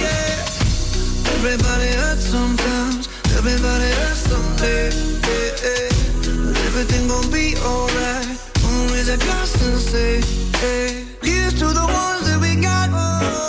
Yeah. 0.01 0.43
Everybody 1.35 1.87
hurts 2.01 2.25
sometimes. 2.25 3.07
Everybody 3.37 3.89
hurts 3.99 4.19
someday. 4.27 4.89
Yeah, 4.91 5.63
yeah. 5.63 5.89
But 6.43 6.57
everything 6.67 7.07
gon' 7.07 7.31
be 7.31 7.55
alright. 7.57 8.37
Always 8.65 9.07
a 9.07 9.17
constant 9.17 9.77
say. 9.77 10.19
Yeah. 10.61 11.05
Here's 11.23 11.53
to 11.59 11.67
the 11.67 11.85
ones 11.85 12.27
that 12.27 12.39
we 12.41 12.61
got. 12.61 12.89
Oh 12.91 13.48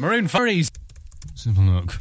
Maroon 0.00 0.26
Furries. 0.26 0.70
A 1.46 1.60
look. 1.60 2.00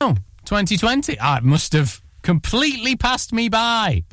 Oh, 0.00 0.16
2020. 0.44 1.18
Ah, 1.20 1.38
it 1.38 1.44
must 1.44 1.72
have 1.74 2.00
completely 2.22 2.96
passed 2.96 3.32
me 3.32 3.48
by. 3.48 4.04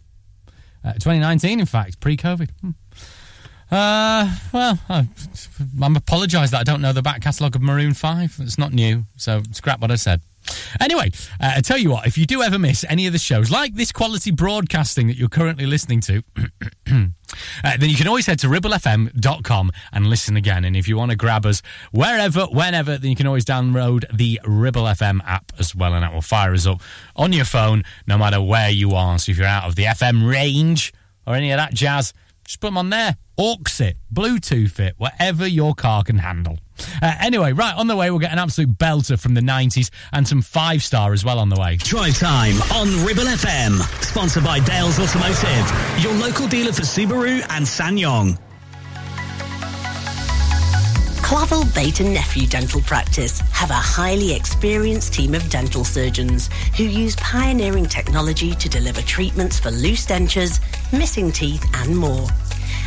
Uh, 0.84 0.94
2019, 0.94 1.60
in 1.60 1.66
fact, 1.66 2.00
pre-COVID. 2.00 2.50
Hmm. 2.62 2.70
Uh, 3.72 4.36
well, 4.54 4.80
I, 4.90 5.08
I'm 5.82 5.96
apologise 5.96 6.52
that 6.52 6.60
I 6.60 6.64
don't 6.64 6.82
know 6.82 6.94
the 6.94 7.02
back 7.02 7.22
catalogue 7.22 7.56
of 7.56 7.62
Maroon 7.62 7.94
5. 7.94 8.38
It's 8.42 8.58
not 8.58 8.74
new, 8.74 9.06
so 9.16 9.42
scrap 9.52 9.80
what 9.80 9.92
I 9.92 9.96
said. 9.96 10.22
Anyway, 10.80 11.12
uh, 11.40 11.54
I 11.58 11.62
tell 11.62 11.78
you 11.78 11.92
what, 11.92 12.06
if 12.06 12.18
you 12.18 12.26
do 12.26 12.42
ever 12.42 12.60
miss 12.60 12.86
any 12.90 13.08
of 13.08 13.14
the 13.14 13.20
shows, 13.20 13.52
like 13.52 13.76
this 13.76 13.92
quality 13.92 14.32
broadcasting 14.32 15.08
that 15.08 15.18
you're 15.18 15.30
currently 15.30 15.66
listening 15.66 16.02
to, 16.02 16.24
uh, 16.88 17.78
then 17.80 17.90
you 17.90 17.96
can 17.96 18.08
always 18.08 18.26
head 18.26 18.40
to 18.40 18.48
ribblefm.com 18.48 19.72
and 19.94 20.08
listen 20.08 20.38
again. 20.38 20.66
And 20.66 20.76
if 20.76 20.88
you 20.88 20.98
want 20.98 21.12
to 21.12 21.18
grab 21.18 21.46
us 21.46 21.62
wherever, 21.92 22.46
whenever, 22.46 22.98
then 22.98 23.10
you 23.10 23.16
can 23.16 23.28
always 23.28 23.46
download 23.46 24.06
the 24.16 24.40
Ribble 24.46 24.84
FM 24.84 25.22
app 25.26 25.52
as 25.60 25.76
well, 25.76 25.94
and 25.94 26.04
that 26.04 26.14
will 26.14 26.22
fire 26.22 26.54
us 26.54 26.68
up 26.68 26.82
on 27.16 27.34
your 27.34 27.46
phone 27.46 27.84
no 28.08 28.18
matter 28.18 28.42
where 28.42 28.70
you 28.70 28.92
are. 28.92 29.18
So 29.20 29.32
if 29.32 29.38
you're 29.38 29.48
out 29.48 29.66
of 29.66 29.76
the 29.76 29.86
FM 29.86 30.30
range 30.30 30.94
or 31.26 31.36
any 31.36 31.52
of 31.52 31.58
that 31.58 31.74
jazz, 31.74 32.14
just 32.44 32.60
put 32.60 32.68
them 32.68 32.78
on 32.78 32.90
there. 32.90 33.18
Aux 33.38 33.58
it, 33.80 33.98
Bluetooth 34.14 34.80
it, 34.80 34.94
whatever 34.98 35.48
your 35.48 35.74
car 35.74 36.04
can 36.04 36.20
handle. 36.20 36.60
Uh, 37.02 37.16
anyway, 37.20 37.54
right 37.54 37.76
on 37.76 37.88
the 37.88 37.96
way, 37.96 38.10
we'll 38.10 38.20
get 38.20 38.32
an 38.32 38.40
absolute 38.40 38.78
belter 38.78 39.20
from 39.20 39.34
the 39.34 39.42
90s 39.42 39.90
and 40.14 40.28
some 40.28 40.42
five 40.42 40.84
star 40.84 41.14
as 41.14 41.24
well 41.24 41.40
on 41.40 41.50
the 41.50 41.60
way. 41.60 41.78
Drive 41.78 42.18
time 42.18 42.56
on 42.74 43.06
Ribble 43.06 43.24
FM. 43.24 43.80
Sponsored 44.04 44.44
by 44.44 44.60
Dales 44.60 45.00
Automotive, 45.00 46.04
your 46.04 46.14
local 46.14 46.48
dealer 46.48 46.72
for 46.72 46.84
Subaru 46.84 47.42
and 47.50 47.66
SsangYong. 47.66 48.38
Clavel 51.26 51.66
Bait 51.74 52.00
and 52.02 52.14
Nephew 52.14 52.46
Dental 52.46 52.82
Practice 52.82 53.40
have 53.52 53.72
a 53.72 53.74
highly 53.74 54.34
experienced 54.36 55.12
team 55.12 55.34
of 55.34 55.50
dental 55.50 55.84
surgeons 55.84 56.52
who 56.78 56.84
use 56.84 57.16
pioneering 57.16 57.88
technology 57.88 58.54
to 58.54 58.70
deliver 58.70 59.02
treatments 59.02 59.60
for 59.60 59.72
loose 59.72 60.06
dentures, 60.06 60.62
missing 60.94 61.32
teeth, 61.32 61.66
and 61.74 61.98
more. 61.98 62.28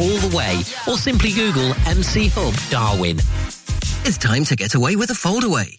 all 0.00 0.18
the 0.18 0.36
way, 0.36 0.60
or 0.86 0.96
simply 0.98 1.32
Google 1.32 1.74
MC 1.86 2.28
Hub 2.28 2.54
Darwen. 2.70 3.18
It's 4.06 4.18
time 4.18 4.44
to 4.44 4.56
get 4.56 4.74
away 4.74 4.96
with 4.96 5.10
a 5.10 5.14
foldaway. 5.14 5.78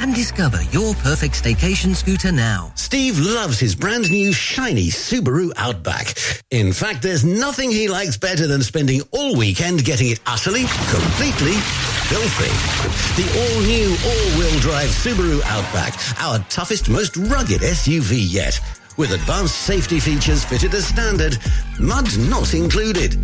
and 0.00 0.14
discover 0.14 0.62
your 0.70 0.94
perfect 0.96 1.42
staycation 1.42 1.94
scooter 1.94 2.32
now. 2.32 2.72
Steve 2.74 3.18
loves 3.18 3.58
his 3.58 3.74
brand 3.74 4.10
new 4.10 4.32
shiny 4.32 4.88
Subaru 4.88 5.52
Outback. 5.56 6.14
In 6.50 6.72
fact, 6.72 7.02
there's 7.02 7.24
nothing 7.24 7.70
he 7.70 7.88
likes 7.88 8.16
better 8.16 8.46
than 8.46 8.62
spending 8.62 9.02
all 9.12 9.36
weekend 9.36 9.84
getting 9.84 10.10
it 10.10 10.20
utterly, 10.26 10.64
completely 10.90 11.56
filthy. 12.08 12.52
The 13.20 13.28
all-new 13.40 13.90
all-wheel 14.06 14.60
drive 14.60 14.90
Subaru 14.90 15.42
Outback, 15.44 15.94
our 16.20 16.38
toughest, 16.48 16.88
most 16.88 17.16
rugged 17.16 17.62
SUV 17.62 18.16
yet 18.18 18.60
with 18.96 19.12
advanced 19.12 19.56
safety 19.62 20.00
features 20.00 20.44
fitted 20.44 20.74
as 20.74 20.86
standard, 20.86 21.38
mud 21.78 22.06
not 22.18 22.54
included. 22.54 23.14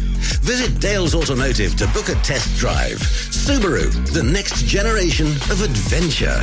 Visit 0.43 0.81
Dales 0.81 1.15
Automotive 1.15 1.77
to 1.77 1.87
book 1.89 2.09
a 2.09 2.15
test 2.17 2.57
drive. 2.59 2.99
Subaru, 2.99 3.91
the 4.13 4.23
next 4.23 4.65
generation 4.67 5.29
of 5.51 5.63
adventure. 5.63 6.43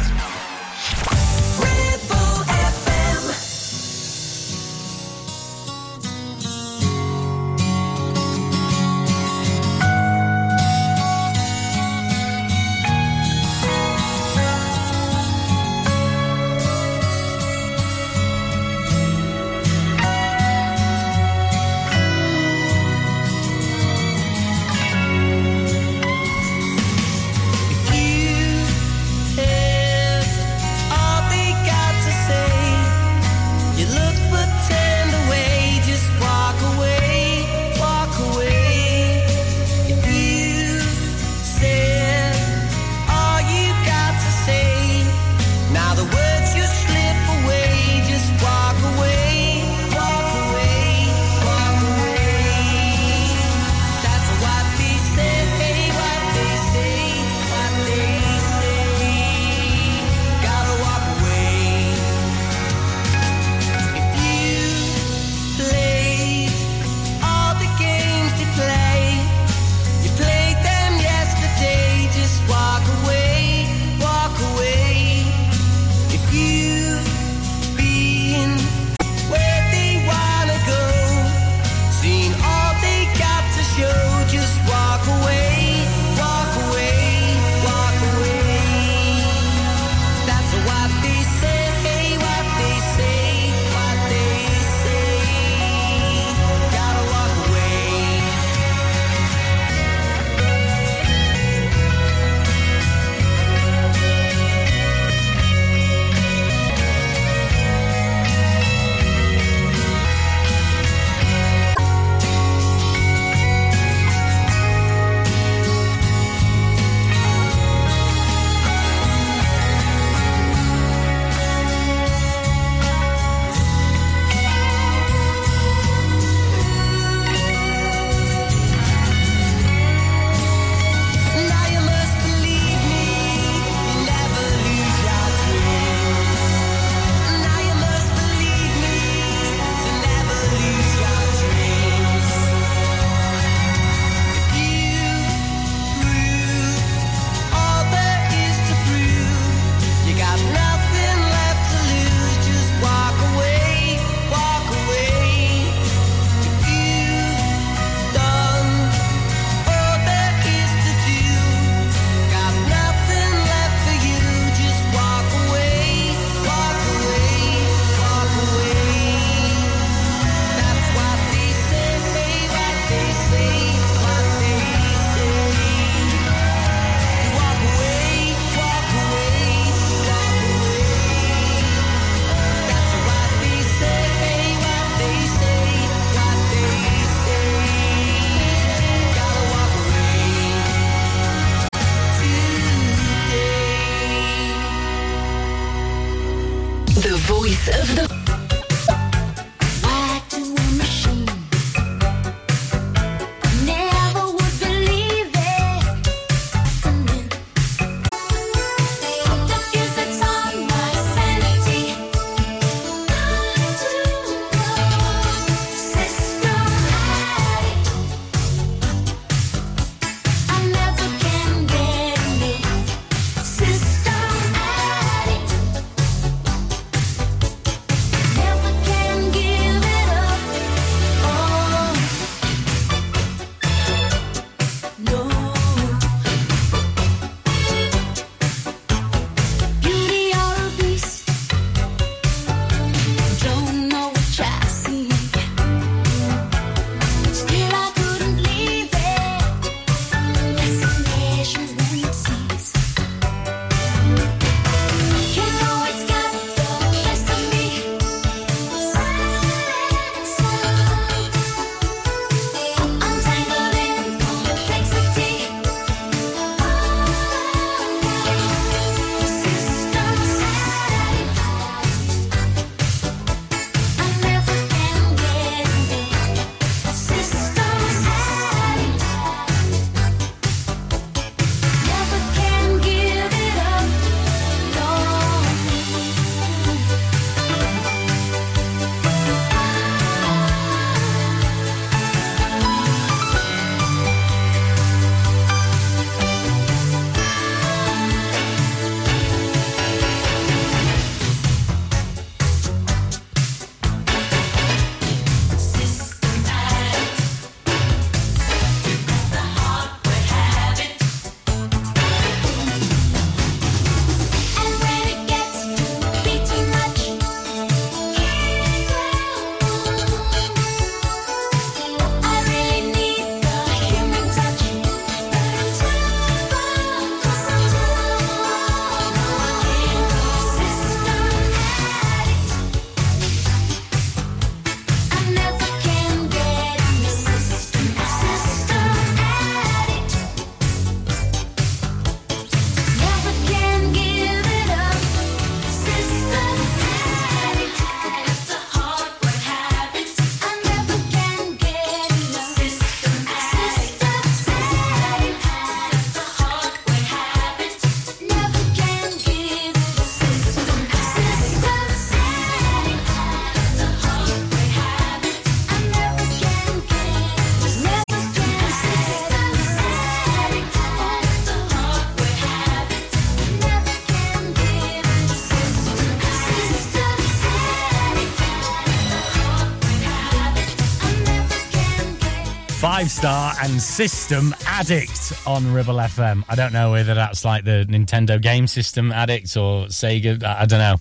Star 383.07 383.53
and 383.63 383.81
System 383.81 384.53
Addict 384.65 385.33
on 385.47 385.71
Ribble 385.71 385.95
FM. 385.95 386.43
I 386.49 386.55
don't 386.55 386.73
know 386.73 386.91
whether 386.91 387.13
that's 387.13 387.45
like 387.45 387.63
the 387.63 387.85
Nintendo 387.87 388.41
Game 388.41 388.67
System 388.67 389.11
Addict 389.11 389.55
or 389.55 389.85
Sega. 389.85 390.43
I 390.43 390.65
don't 390.65 390.79
know. 390.79 390.95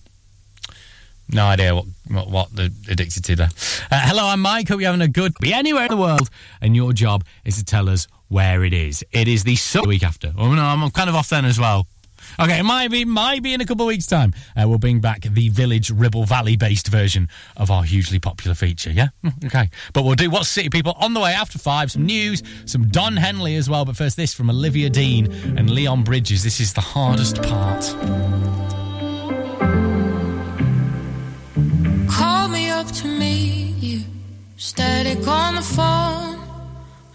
No 1.32 1.46
idea 1.46 1.74
what 1.74 1.86
what, 2.08 2.30
what 2.30 2.48
they're 2.54 2.70
addicted 2.88 3.24
to 3.24 3.36
there. 3.36 3.48
Uh, 3.90 4.00
hello, 4.06 4.26
I'm 4.26 4.40
Mike. 4.40 4.68
Hope 4.68 4.80
you're 4.80 4.90
having 4.90 5.02
a 5.02 5.08
good 5.08 5.32
be 5.40 5.52
anywhere 5.52 5.84
in 5.84 5.88
the 5.90 5.96
world, 5.96 6.30
and 6.60 6.76
your 6.76 6.92
job 6.92 7.24
is 7.44 7.56
to 7.58 7.64
tell 7.64 7.88
us 7.88 8.06
where 8.28 8.64
it 8.64 8.72
is. 8.72 9.04
It 9.10 9.26
is 9.26 9.44
the 9.44 9.56
su- 9.56 9.82
week 9.86 10.02
after. 10.02 10.32
Oh 10.38 10.54
no, 10.54 10.62
I'm 10.62 10.90
kind 10.90 11.08
of 11.08 11.16
off 11.16 11.30
then 11.30 11.44
as 11.44 11.58
well. 11.58 11.86
Okay, 12.40 12.60
it 12.60 12.64
might 12.64 12.88
be 12.90 13.04
might 13.04 13.42
be 13.42 13.52
in 13.52 13.60
a 13.60 13.66
couple 13.66 13.82
of 13.84 13.88
weeks' 13.88 14.06
time. 14.06 14.32
Uh, 14.56 14.68
we'll 14.68 14.78
bring 14.78 15.00
back 15.00 15.22
the 15.22 15.48
Village 15.48 15.90
Ribble 15.90 16.24
Valley 16.24 16.56
based 16.56 16.86
version 16.88 17.28
of 17.56 17.70
our 17.70 17.82
hugely 17.82 18.20
popular 18.20 18.54
feature. 18.54 18.90
Yeah, 18.90 19.08
Mm, 19.24 19.44
okay. 19.46 19.70
But 19.92 20.04
we'll 20.04 20.14
do 20.14 20.30
what's 20.30 20.48
City 20.48 20.70
People 20.70 20.94
on 21.00 21.14
the 21.14 21.20
way 21.20 21.32
after 21.32 21.58
five. 21.58 21.90
Some 21.90 22.06
news, 22.06 22.42
some 22.64 22.88
Don 22.88 23.16
Henley 23.16 23.56
as 23.56 23.68
well. 23.68 23.84
But 23.84 23.96
first, 23.96 24.16
this 24.16 24.32
from 24.34 24.50
Olivia 24.50 24.88
Dean 24.88 25.32
and 25.58 25.68
Leon 25.70 26.04
Bridges. 26.04 26.44
This 26.44 26.60
is 26.60 26.72
the 26.74 26.80
hardest 26.80 27.42
part. 27.42 27.82
Call 32.08 32.48
me 32.48 32.70
up 32.70 32.86
to 32.92 33.06
meet 33.08 33.74
you. 33.82 34.00
Static 34.56 35.26
on 35.26 35.56
the 35.56 35.62
phone. 35.62 36.38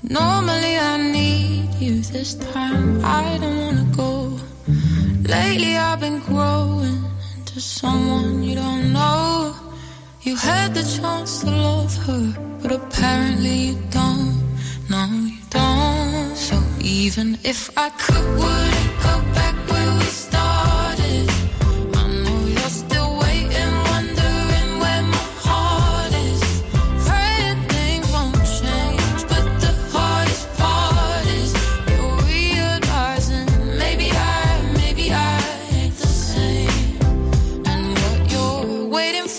Normally 0.04 0.78
I 0.78 0.98
need 0.98 1.74
you. 1.76 2.02
This 2.02 2.36
time 2.36 3.04
I 3.06 3.38
don't 3.40 3.58
wanna 3.58 3.86
go. 3.96 4.38
Lately 5.28 5.78
I've 5.78 6.02
been 6.02 6.20
growing 6.20 7.02
into 7.38 7.62
someone 7.62 8.44
you 8.44 8.56
don't 8.56 8.92
know. 8.92 9.56
You 10.22 10.36
had 10.36 10.74
the 10.74 10.84
chance 10.84 11.40
to 11.42 11.50
love 11.50 11.96
her, 12.06 12.34
but 12.62 12.74
apparently 12.74 13.56
you 13.68 13.78
don't. 13.90 14.44
No, 14.90 15.06
you 15.06 15.38
don't. 15.50 16.36
So 16.36 16.62
even 16.82 17.38
if 17.46 17.70
I 17.78 17.90
could, 17.92 18.26
would 18.38 18.74
it 18.84 18.92
go 19.02 19.16
back 19.34 19.53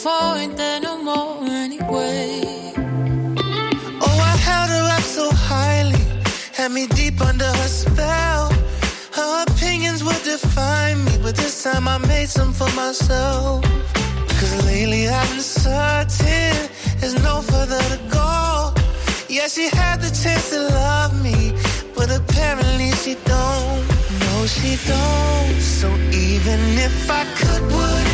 ain't 0.07 0.57
there 0.57 0.81
no 0.81 1.03
more 1.03 1.43
anyway. 1.45 2.43
Oh, 4.07 4.19
I 4.33 4.37
held 4.37 4.69
her 4.69 4.87
up 4.97 5.03
so 5.03 5.31
highly, 5.33 6.05
had 6.53 6.73
me 6.73 6.87
deep 6.89 7.21
under 7.21 7.47
her 7.47 7.69
spell. 7.69 8.53
Her 9.13 9.45
opinions 9.49 10.05
would 10.05 10.23
define 10.23 11.05
me, 11.05 11.13
but 11.23 11.37
this 11.37 11.63
time 11.63 11.89
I 11.89 11.99
made 11.99 12.29
some 12.29 12.53
for 12.53 12.71
myself. 12.75 13.65
Cause 14.39 14.67
lately 14.67 15.09
I've 15.09 15.31
been 15.31 15.41
certain 15.41 16.69
there's 17.01 17.23
no 17.23 17.41
further 17.41 17.81
to 17.95 18.01
go. 18.11 18.75
Yeah, 19.29 19.49
she 19.49 19.69
had 19.69 20.03
the 20.03 20.11
chance 20.23 20.51
to 20.51 20.61
love 20.61 21.23
me, 21.23 21.55
but 21.95 22.15
apparently 22.15 22.91
she 22.93 23.15
don't. 23.25 23.83
No, 24.21 24.47
she 24.47 24.77
don't. 24.87 25.61
So 25.61 25.89
even 26.13 26.61
if 26.89 27.11
I 27.11 27.25
could, 27.39 27.63
would 27.73 28.14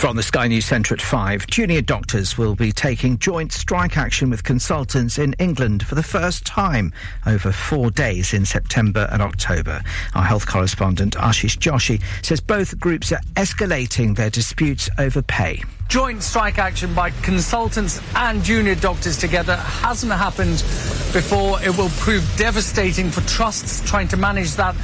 From 0.00 0.16
the 0.16 0.22
Sky 0.22 0.48
News 0.48 0.64
Centre 0.64 0.94
at 0.94 1.02
5, 1.02 1.46
junior 1.46 1.82
doctors 1.82 2.38
will 2.38 2.54
be 2.54 2.72
taking 2.72 3.18
joint 3.18 3.52
strike 3.52 3.98
action 3.98 4.30
with 4.30 4.42
consultants 4.42 5.18
in 5.18 5.34
England 5.34 5.86
for 5.86 5.94
the 5.94 6.02
first 6.02 6.46
time 6.46 6.94
over 7.26 7.52
four 7.52 7.90
days 7.90 8.32
in 8.32 8.46
September 8.46 9.06
and 9.12 9.20
October. 9.20 9.82
Our 10.14 10.22
health 10.22 10.46
correspondent 10.46 11.16
Ashish 11.16 11.58
Joshi 11.58 12.02
says 12.24 12.40
both 12.40 12.80
groups 12.80 13.12
are 13.12 13.20
escalating 13.34 14.16
their 14.16 14.30
disputes 14.30 14.88
over 14.96 15.20
pay. 15.20 15.62
Joint 15.88 16.22
strike 16.22 16.58
action 16.58 16.94
by 16.94 17.10
consultants 17.20 18.00
and 18.16 18.42
junior 18.42 18.76
doctors 18.76 19.18
together 19.18 19.56
hasn't 19.56 20.12
happened 20.12 20.64
before. 21.12 21.62
It 21.62 21.76
will 21.76 21.90
prove 21.98 22.26
devastating 22.38 23.10
for 23.10 23.20
trusts 23.28 23.86
trying 23.86 24.08
to 24.08 24.16
manage 24.16 24.52
that 24.52 24.74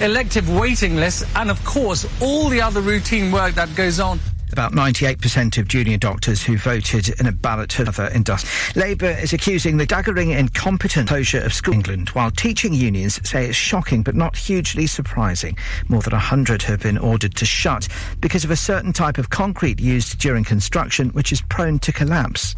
elective 0.00 0.48
waiting 0.48 0.94
list 0.94 1.24
and, 1.34 1.50
of 1.50 1.62
course, 1.64 2.06
all 2.22 2.48
the 2.48 2.60
other 2.60 2.80
routine 2.80 3.32
work 3.32 3.56
that 3.56 3.74
goes 3.74 3.98
on. 3.98 4.20
About 4.52 4.72
98% 4.72 5.56
of 5.56 5.66
junior 5.66 5.96
doctors 5.96 6.42
who 6.42 6.58
voted 6.58 7.08
in 7.18 7.26
a 7.26 7.32
ballot 7.32 7.72
for 7.72 7.88
other 7.88 8.10
industries. 8.14 8.76
Labour 8.76 9.08
is 9.08 9.32
accusing 9.32 9.78
the 9.78 9.86
daggering 9.86 10.36
incompetent 10.38 11.08
closure 11.08 11.40
of 11.40 11.54
school 11.54 11.72
in 11.72 11.80
England, 11.80 12.10
while 12.10 12.30
teaching 12.30 12.74
unions 12.74 13.18
say 13.26 13.46
it's 13.46 13.56
shocking 13.56 14.02
but 14.02 14.14
not 14.14 14.36
hugely 14.36 14.86
surprising. 14.86 15.56
More 15.88 16.02
than 16.02 16.12
100 16.12 16.62
have 16.64 16.82
been 16.82 16.98
ordered 16.98 17.34
to 17.36 17.46
shut 17.46 17.88
because 18.20 18.44
of 18.44 18.50
a 18.50 18.56
certain 18.56 18.92
type 18.92 19.16
of 19.16 19.30
concrete 19.30 19.80
used 19.80 20.18
during 20.18 20.44
construction 20.44 21.08
which 21.10 21.32
is 21.32 21.40
prone 21.40 21.78
to 21.78 21.92
collapse. 21.92 22.54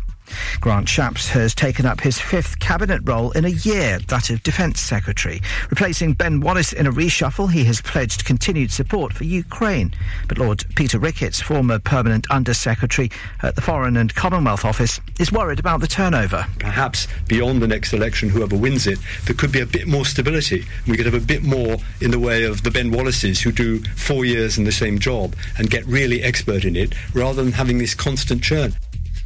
Grant 0.61 0.87
Shapps 0.87 1.29
has 1.29 1.55
taken 1.55 1.87
up 1.87 2.01
his 2.01 2.19
fifth 2.19 2.59
cabinet 2.59 3.03
role 3.05 3.31
in 3.33 3.45
a 3.45 3.49
year, 3.49 3.99
that 4.09 4.31
of 4.31 4.43
Defence 4.43 4.81
Secretary. 4.81 5.41
Replacing 5.71 6.15
Ben 6.15 6.41
Wallace 6.41 6.73
in 6.73 6.87
a 6.87 6.93
reshuffle, 6.93 7.51
he 7.51 7.65
has 7.65 7.81
pledged 7.81 8.25
continued 8.25 8.71
support 8.71 9.13
for 9.13 9.25
Ukraine. 9.25 9.93
But 10.29 10.39
Lord 10.39 10.65
Peter 10.77 10.99
Ricketts, 10.99 11.41
former 11.41 11.79
permanent 11.79 12.27
Under-Secretary 12.31 13.11
at 13.43 13.55
the 13.55 13.61
Foreign 13.61 13.97
and 13.97 14.15
Commonwealth 14.15 14.65
Office, 14.65 15.01
is 15.19 15.33
worried 15.33 15.59
about 15.59 15.81
the 15.81 15.87
turnover. 15.87 16.47
perhaps 16.59 17.07
beyond 17.29 17.63
the 17.63 17.69
next 17.69 17.93
election, 17.93 18.29
whoever 18.29 18.57
wins 18.57 18.87
it, 18.87 18.99
there 19.27 19.35
could 19.35 19.53
be 19.53 19.61
a 19.61 19.67
bit 19.67 19.87
more 19.87 20.05
stability. 20.05 20.65
We 20.87 20.97
could 20.97 21.07
have 21.07 21.15
a 21.15 21.21
bit 21.21 21.43
more 21.43 21.77
in 22.01 22.11
the 22.11 22.19
way 22.19 22.45
of 22.45 22.63
the 22.63 22.71
Ben 22.71 22.91
Wallaces 22.91 23.41
who 23.43 23.53
do 23.53 23.81
four 23.97 24.25
years 24.25 24.59
in 24.59 24.65
the 24.65 24.73
same 24.73 24.99
job 24.99 25.37
and 25.59 25.71
get 25.71 25.85
really 25.87 26.23
expert 26.23 26.65
in 26.65 26.77
it, 26.77 26.95
rather 27.15 27.43
than 27.43 27.53
having 27.53 27.79
this 27.79 27.95
constant 27.95 28.43
churn. 28.43 28.75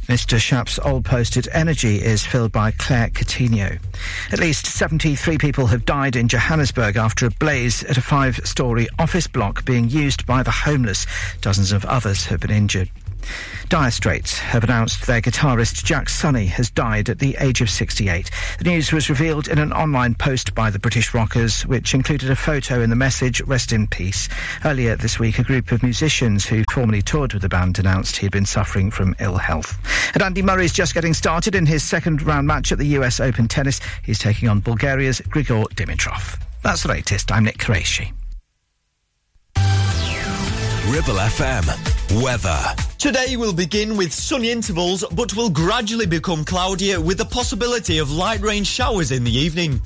Mr. 0.09 0.39
Shapps' 0.39 0.79
old 0.83 1.05
post 1.05 1.37
at 1.37 1.47
Energy 1.53 2.01
is 2.01 2.25
filled 2.25 2.51
by 2.51 2.71
Claire 2.71 3.09
Coutinho. 3.09 3.79
At 4.31 4.39
least 4.39 4.65
73 4.65 5.37
people 5.37 5.67
have 5.67 5.85
died 5.85 6.15
in 6.15 6.27
Johannesburg 6.27 6.95
after 6.95 7.27
a 7.27 7.31
blaze 7.31 7.83
at 7.83 7.95
a 7.95 8.01
five 8.01 8.37
story 8.43 8.87
office 8.97 9.27
block 9.27 9.63
being 9.65 9.87
used 9.87 10.25
by 10.25 10.41
the 10.41 10.49
homeless. 10.49 11.05
Dozens 11.41 11.71
of 11.71 11.85
others 11.85 12.25
have 12.25 12.39
been 12.39 12.49
injured. 12.49 12.89
Dire 13.69 13.91
Straits 13.91 14.39
have 14.39 14.63
announced 14.63 15.05
their 15.05 15.21
guitarist 15.21 15.83
Jack 15.83 16.07
Sonni 16.07 16.47
has 16.47 16.71
died 16.71 17.07
at 17.07 17.19
the 17.19 17.35
age 17.39 17.61
of 17.61 17.69
68. 17.69 18.31
The 18.57 18.63
news 18.63 18.91
was 18.91 19.09
revealed 19.09 19.47
in 19.47 19.59
an 19.59 19.71
online 19.71 20.15
post 20.15 20.55
by 20.55 20.71
the 20.71 20.79
British 20.79 21.13
Rockers, 21.13 21.67
which 21.67 21.93
included 21.93 22.31
a 22.31 22.35
photo 22.35 22.81
in 22.81 22.89
the 22.89 22.95
message, 22.95 23.41
Rest 23.41 23.71
in 23.71 23.87
Peace. 23.87 24.27
Earlier 24.65 24.95
this 24.95 25.19
week, 25.19 25.37
a 25.37 25.43
group 25.43 25.71
of 25.71 25.83
musicians 25.83 26.45
who 26.45 26.63
formerly 26.71 27.01
toured 27.01 27.33
with 27.33 27.43
the 27.43 27.49
band 27.49 27.77
announced 27.77 28.17
he 28.17 28.25
had 28.25 28.31
been 28.31 28.45
suffering 28.45 28.89
from 28.89 29.15
ill 29.19 29.37
health. 29.37 29.77
And 30.13 30.23
Andy 30.23 30.41
Murray's 30.41 30.73
just 30.73 30.93
getting 30.93 31.13
started 31.13 31.53
in 31.53 31.65
his 31.65 31.83
second 31.83 32.23
round 32.23 32.47
match 32.47 32.71
at 32.71 32.79
the 32.79 32.87
US 32.97 33.19
Open 33.19 33.47
Tennis. 33.47 33.79
He's 34.03 34.19
taking 34.19 34.49
on 34.49 34.61
Bulgaria's 34.61 35.21
Grigor 35.21 35.65
Dimitrov. 35.75 36.41
That's 36.63 36.83
the 36.83 36.89
latest. 36.89 37.31
I'm 37.31 37.43
Nick 37.45 37.57
Qureshi. 37.57 38.13
Ribble 40.89 41.15
FM. 41.15 42.23
Weather. 42.23 42.59
Today 42.97 43.35
will 43.37 43.53
begin 43.53 43.95
with 43.95 44.11
sunny 44.11 44.49
intervals 44.49 45.03
but 45.11 45.35
will 45.35 45.49
gradually 45.49 46.07
become 46.07 46.43
cloudier 46.43 46.99
with 46.99 47.19
the 47.19 47.25
possibility 47.25 47.99
of 47.99 48.11
light 48.11 48.41
rain 48.41 48.63
showers 48.63 49.11
in 49.11 49.23
the 49.23 49.31
evening. 49.31 49.81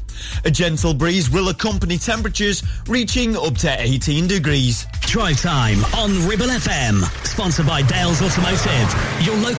A 0.45 0.51
gentle 0.51 0.93
breeze 0.93 1.29
will 1.29 1.49
accompany 1.49 1.97
temperatures 1.97 2.63
reaching 2.87 3.35
up 3.35 3.57
to 3.57 3.75
18 3.81 4.27
degrees. 4.27 4.85
Drive 5.01 5.41
time 5.41 5.83
on 5.95 6.25
Ribble 6.27 6.47
FM. 6.47 7.03
Sponsored 7.25 7.67
by 7.67 7.81
Dales 7.81 8.21
Automotive. 8.21 8.95
Your 9.25 9.35
local. 9.35 9.57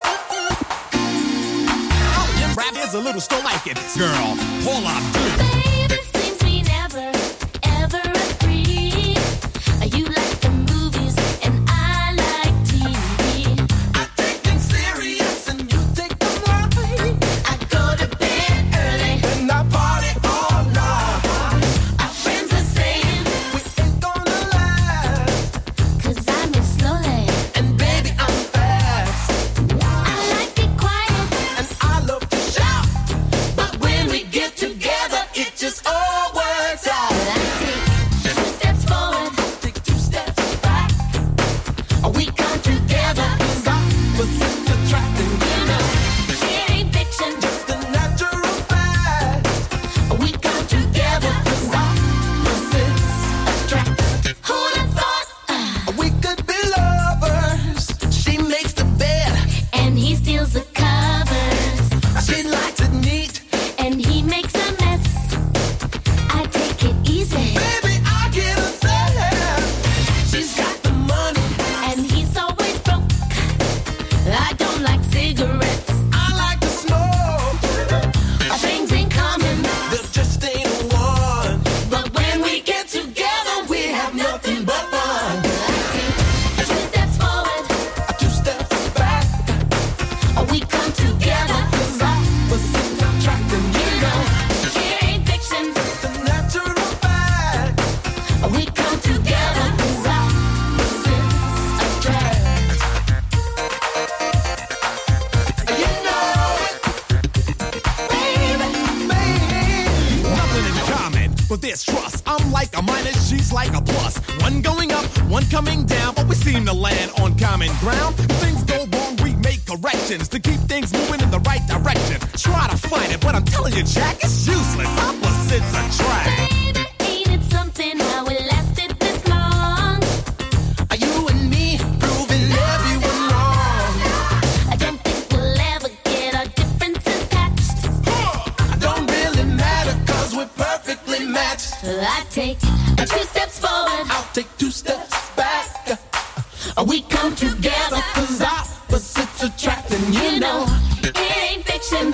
Rap 2.56 2.74
is 2.78 2.94
a 2.94 3.00
little 3.00 3.20
still 3.20 3.42
like 3.44 3.66
it, 3.66 3.76
girl. 3.98 4.36
Pull 4.64 4.86
up, 4.86 5.53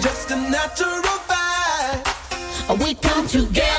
Just 0.00 0.30
a 0.30 0.36
natural 0.36 1.02
fact. 1.28 2.08
We 2.82 2.94
come 2.94 3.26
together 3.26 3.69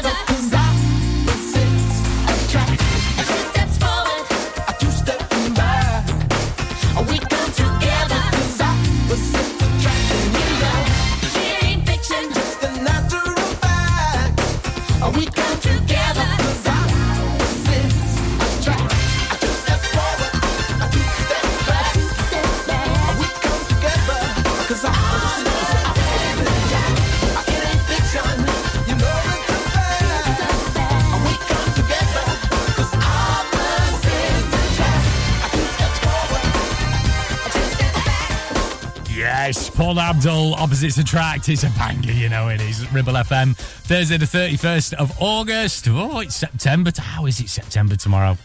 Paula 39.92 40.12
Abdul, 40.12 40.54
Opposites 40.54 40.98
Attract. 41.00 41.50
It's 41.50 41.64
a 41.64 41.70
banger, 41.72 42.14
you 42.14 42.30
know 42.30 42.48
it 42.48 42.62
is. 42.62 42.90
Ribble 42.94 43.12
FM, 43.12 43.58
Thursday 43.58 44.16
the 44.16 44.24
31st 44.24 44.94
of 44.94 45.12
August. 45.22 45.86
Oh, 45.90 46.22
it's 46.22 46.34
September. 46.34 46.94
How 46.98 47.26
is 47.26 47.42
it 47.42 47.50
September 47.50 47.98
tomorrow? 47.98 48.38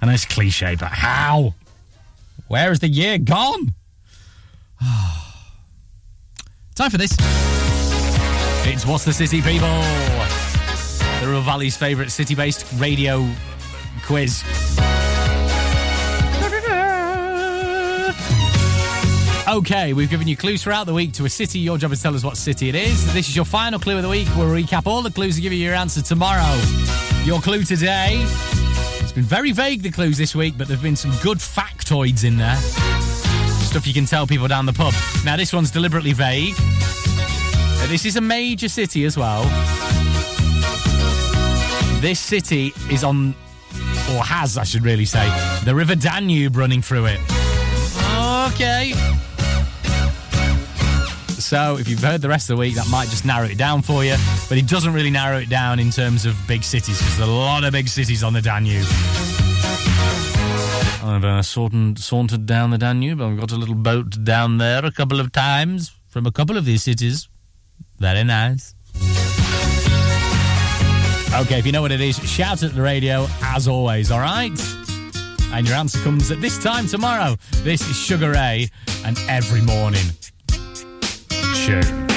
Know 0.00 0.12
it's 0.12 0.24
cliche, 0.24 0.76
but 0.76 0.92
how? 0.92 1.56
Where 2.46 2.70
is 2.70 2.78
the 2.78 2.86
year 2.86 3.18
gone? 3.18 3.74
Time 6.76 6.90
for 6.92 6.98
this. 6.98 7.16
It's 8.64 8.86
What's 8.86 9.04
the 9.04 9.12
City, 9.12 9.42
people? 9.42 9.66
The 9.66 11.26
Ribble 11.26 11.40
Valley's 11.40 11.76
favourite 11.76 12.12
city 12.12 12.36
based 12.36 12.66
radio 12.78 13.28
quiz. 14.04 14.44
Okay, 19.54 19.92
we've 19.92 20.10
given 20.10 20.26
you 20.26 20.36
clues 20.36 20.64
throughout 20.64 20.84
the 20.84 20.92
week 20.92 21.12
to 21.12 21.26
a 21.26 21.30
city. 21.30 21.60
Your 21.60 21.78
job 21.78 21.92
is 21.92 22.00
to 22.00 22.02
tell 22.02 22.14
us 22.16 22.24
what 22.24 22.36
city 22.36 22.68
it 22.68 22.74
is. 22.74 23.14
This 23.14 23.28
is 23.28 23.36
your 23.36 23.44
final 23.44 23.78
clue 23.78 23.96
of 23.96 24.02
the 24.02 24.08
week. 24.08 24.26
We'll 24.36 24.48
recap 24.48 24.88
all 24.88 25.00
the 25.00 25.12
clues 25.12 25.36
and 25.36 25.44
give 25.44 25.52
you 25.52 25.60
your 25.60 25.74
answer 25.74 26.02
tomorrow. 26.02 26.60
Your 27.22 27.40
clue 27.40 27.62
today. 27.62 28.16
It's 28.98 29.12
been 29.12 29.22
very 29.22 29.52
vague, 29.52 29.82
the 29.82 29.92
clues 29.92 30.18
this 30.18 30.34
week, 30.34 30.58
but 30.58 30.66
there 30.66 30.76
have 30.76 30.82
been 30.82 30.96
some 30.96 31.12
good 31.22 31.38
factoids 31.38 32.24
in 32.24 32.36
there. 32.36 32.56
Stuff 32.56 33.86
you 33.86 33.94
can 33.94 34.06
tell 34.06 34.26
people 34.26 34.48
down 34.48 34.66
the 34.66 34.72
pub. 34.72 34.92
Now, 35.24 35.36
this 35.36 35.52
one's 35.52 35.70
deliberately 35.70 36.12
vague. 36.14 36.54
Uh, 36.58 37.86
This 37.86 38.04
is 38.06 38.16
a 38.16 38.20
major 38.20 38.68
city 38.68 39.04
as 39.04 39.16
well. 39.16 39.44
This 42.00 42.18
city 42.18 42.72
is 42.90 43.04
on, 43.04 43.36
or 44.16 44.24
has, 44.24 44.58
I 44.58 44.64
should 44.64 44.82
really 44.84 45.04
say, 45.04 45.28
the 45.64 45.76
River 45.76 45.94
Danube 45.94 46.56
running 46.56 46.82
through 46.82 47.06
it. 47.06 47.20
Okay. 48.52 48.94
So, 51.44 51.76
if 51.76 51.88
you've 51.88 52.02
heard 52.02 52.22
the 52.22 52.28
rest 52.30 52.48
of 52.48 52.56
the 52.56 52.60
week, 52.60 52.74
that 52.76 52.88
might 52.88 53.08
just 53.10 53.26
narrow 53.26 53.46
it 53.46 53.58
down 53.58 53.82
for 53.82 54.02
you. 54.02 54.16
But 54.48 54.56
it 54.56 54.66
doesn't 54.66 54.94
really 54.94 55.10
narrow 55.10 55.36
it 55.36 55.50
down 55.50 55.78
in 55.78 55.90
terms 55.90 56.24
of 56.24 56.34
big 56.48 56.64
cities, 56.64 56.96
because 56.96 57.18
there's 57.18 57.28
a 57.28 57.32
lot 57.32 57.64
of 57.64 57.72
big 57.72 57.86
cities 57.86 58.24
on 58.24 58.32
the 58.32 58.40
Danube. 58.40 58.86
I've 61.04 61.22
uh, 61.22 61.42
sauntered, 61.42 61.98
sauntered 61.98 62.46
down 62.46 62.70
the 62.70 62.78
Danube. 62.78 63.20
I've 63.20 63.38
got 63.38 63.52
a 63.52 63.56
little 63.56 63.74
boat 63.74 64.24
down 64.24 64.56
there 64.56 64.86
a 64.86 64.90
couple 64.90 65.20
of 65.20 65.32
times 65.32 65.92
from 66.08 66.24
a 66.24 66.32
couple 66.32 66.56
of 66.56 66.64
these 66.64 66.82
cities. 66.82 67.28
Very 67.98 68.24
nice. 68.24 68.74
Okay, 71.34 71.58
if 71.58 71.66
you 71.66 71.72
know 71.72 71.82
what 71.82 71.92
it 71.92 72.00
is, 72.00 72.16
shout 72.26 72.62
at 72.62 72.74
the 72.74 72.80
radio 72.80 73.26
as 73.42 73.68
always, 73.68 74.10
all 74.10 74.20
right? 74.20 74.58
And 75.52 75.68
your 75.68 75.76
answer 75.76 75.98
comes 75.98 76.30
at 76.30 76.40
this 76.40 76.56
time 76.62 76.86
tomorrow. 76.86 77.36
This 77.56 77.86
is 77.86 77.96
Sugar 77.96 78.30
Ray 78.30 78.70
and 79.04 79.18
every 79.28 79.60
morning. 79.60 80.06
Sure. 81.64 82.13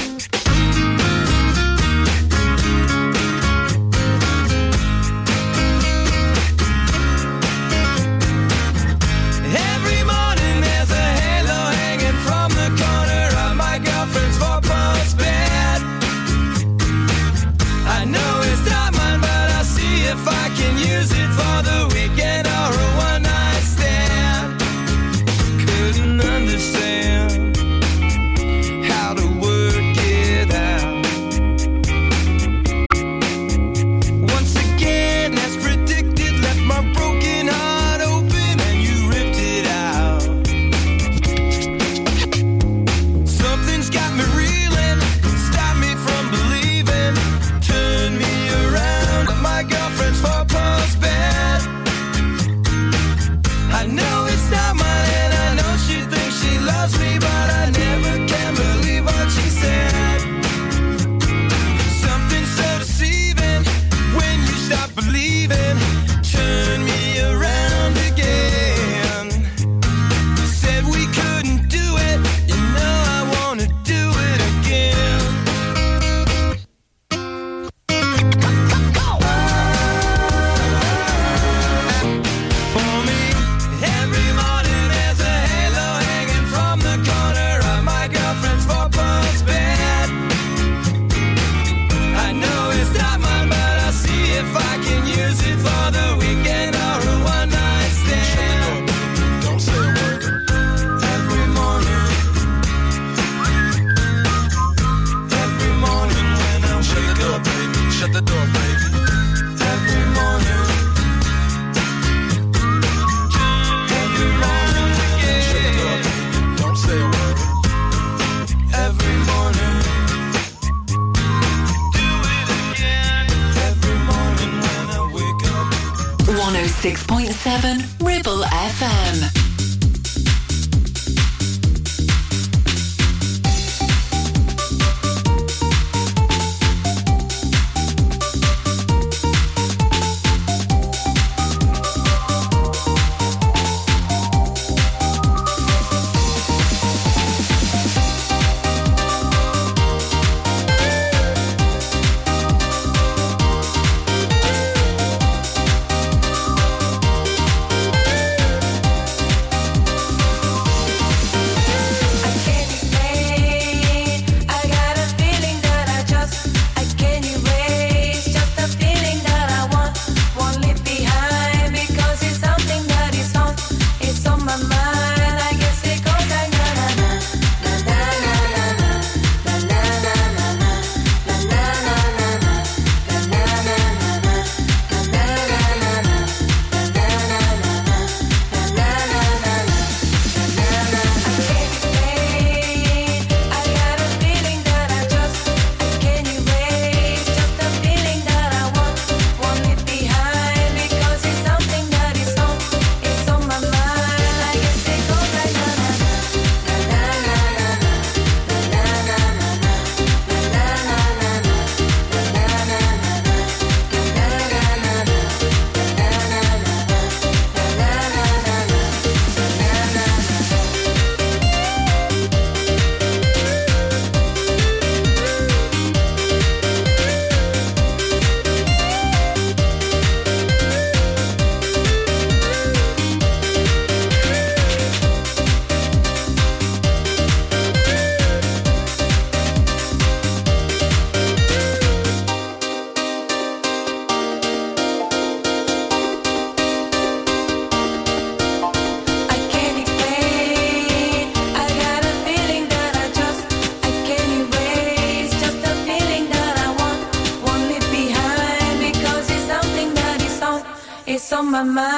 My 261.58 261.64
mind. 261.64 261.97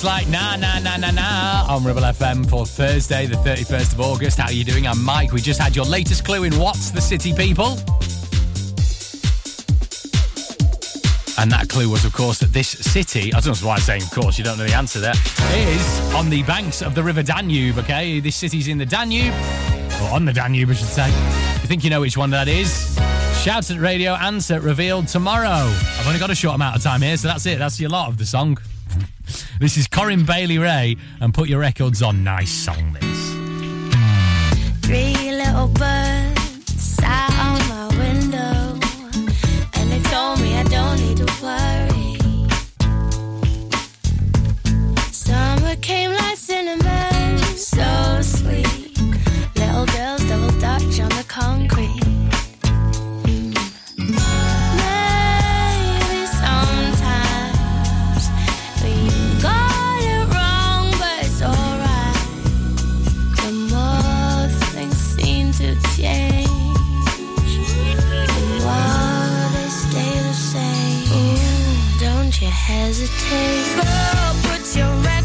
Goo, 0.00 0.06
like 0.06 0.28
na 0.28 0.56
na 0.56 0.78
na 0.78 0.96
na 0.96 1.10
na 1.10 1.66
on 1.68 1.84
Ribble 1.84 2.02
FM 2.02 2.48
for 2.48 2.66
Thursday, 2.66 3.26
the 3.26 3.36
31st 3.36 3.92
of 3.92 4.00
August. 4.00 4.38
How 4.38 4.46
are 4.46 4.52
you 4.52 4.64
doing? 4.64 4.86
I'm 4.86 5.02
Mike. 5.02 5.32
We 5.32 5.40
just 5.40 5.60
had 5.60 5.74
your 5.74 5.84
latest 5.84 6.24
clue 6.24 6.44
in 6.44 6.52
What's 6.58 6.90
the 6.90 7.00
City 7.00 7.32
People? 7.32 7.78
And 11.38 11.50
that 11.50 11.68
clue 11.68 11.88
was, 11.88 12.04
of 12.04 12.12
course, 12.12 12.38
that 12.40 12.52
this 12.52 12.68
city, 12.68 13.32
I 13.32 13.40
don't 13.40 13.60
know 13.60 13.68
why 13.68 13.76
I'm 13.76 13.80
saying, 13.80 14.02
of 14.02 14.10
course, 14.10 14.36
you 14.36 14.44
don't 14.44 14.58
know 14.58 14.66
the 14.66 14.74
answer 14.74 15.00
there, 15.00 15.14
is 15.54 16.14
on 16.14 16.28
the 16.28 16.42
banks 16.42 16.82
of 16.82 16.94
the 16.94 17.02
River 17.02 17.22
Danube, 17.22 17.78
okay? 17.78 18.20
This 18.20 18.36
city's 18.36 18.68
in 18.68 18.76
the 18.76 18.84
Danube, 18.84 19.32
or 20.02 20.10
on 20.10 20.26
the 20.26 20.34
Danube, 20.34 20.68
I 20.68 20.74
should 20.74 20.88
say. 20.88 21.08
You 21.08 21.66
think 21.66 21.82
you 21.82 21.88
know 21.88 22.02
which 22.02 22.18
one 22.18 22.28
that 22.30 22.46
is, 22.46 22.94
shout 23.42 23.70
at 23.70 23.80
radio, 23.80 24.12
answer 24.14 24.60
revealed 24.60 25.08
tomorrow. 25.08 25.48
I've 25.48 26.06
only 26.06 26.18
got 26.18 26.30
a 26.30 26.34
short 26.34 26.56
amount 26.56 26.76
of 26.76 26.82
time 26.82 27.00
here, 27.00 27.16
so 27.16 27.28
that's 27.28 27.46
it. 27.46 27.58
That's 27.58 27.80
your 27.80 27.88
lot 27.88 28.08
of 28.08 28.18
the 28.18 28.26
song. 28.26 28.58
This 29.60 29.76
is 29.76 29.86
Corinne 29.88 30.24
Bailey 30.24 30.56
Rae, 30.56 30.96
and 31.20 31.34
put 31.34 31.50
your 31.50 31.60
records 31.60 32.00
on. 32.00 32.24
Nice 32.24 32.50
song, 32.50 32.96
this. 32.98 33.30
Three 34.86 35.32
little 35.32 35.68
birds 35.68 36.19
Girl, 73.30 74.34
put 74.42 74.74
your 74.74 75.19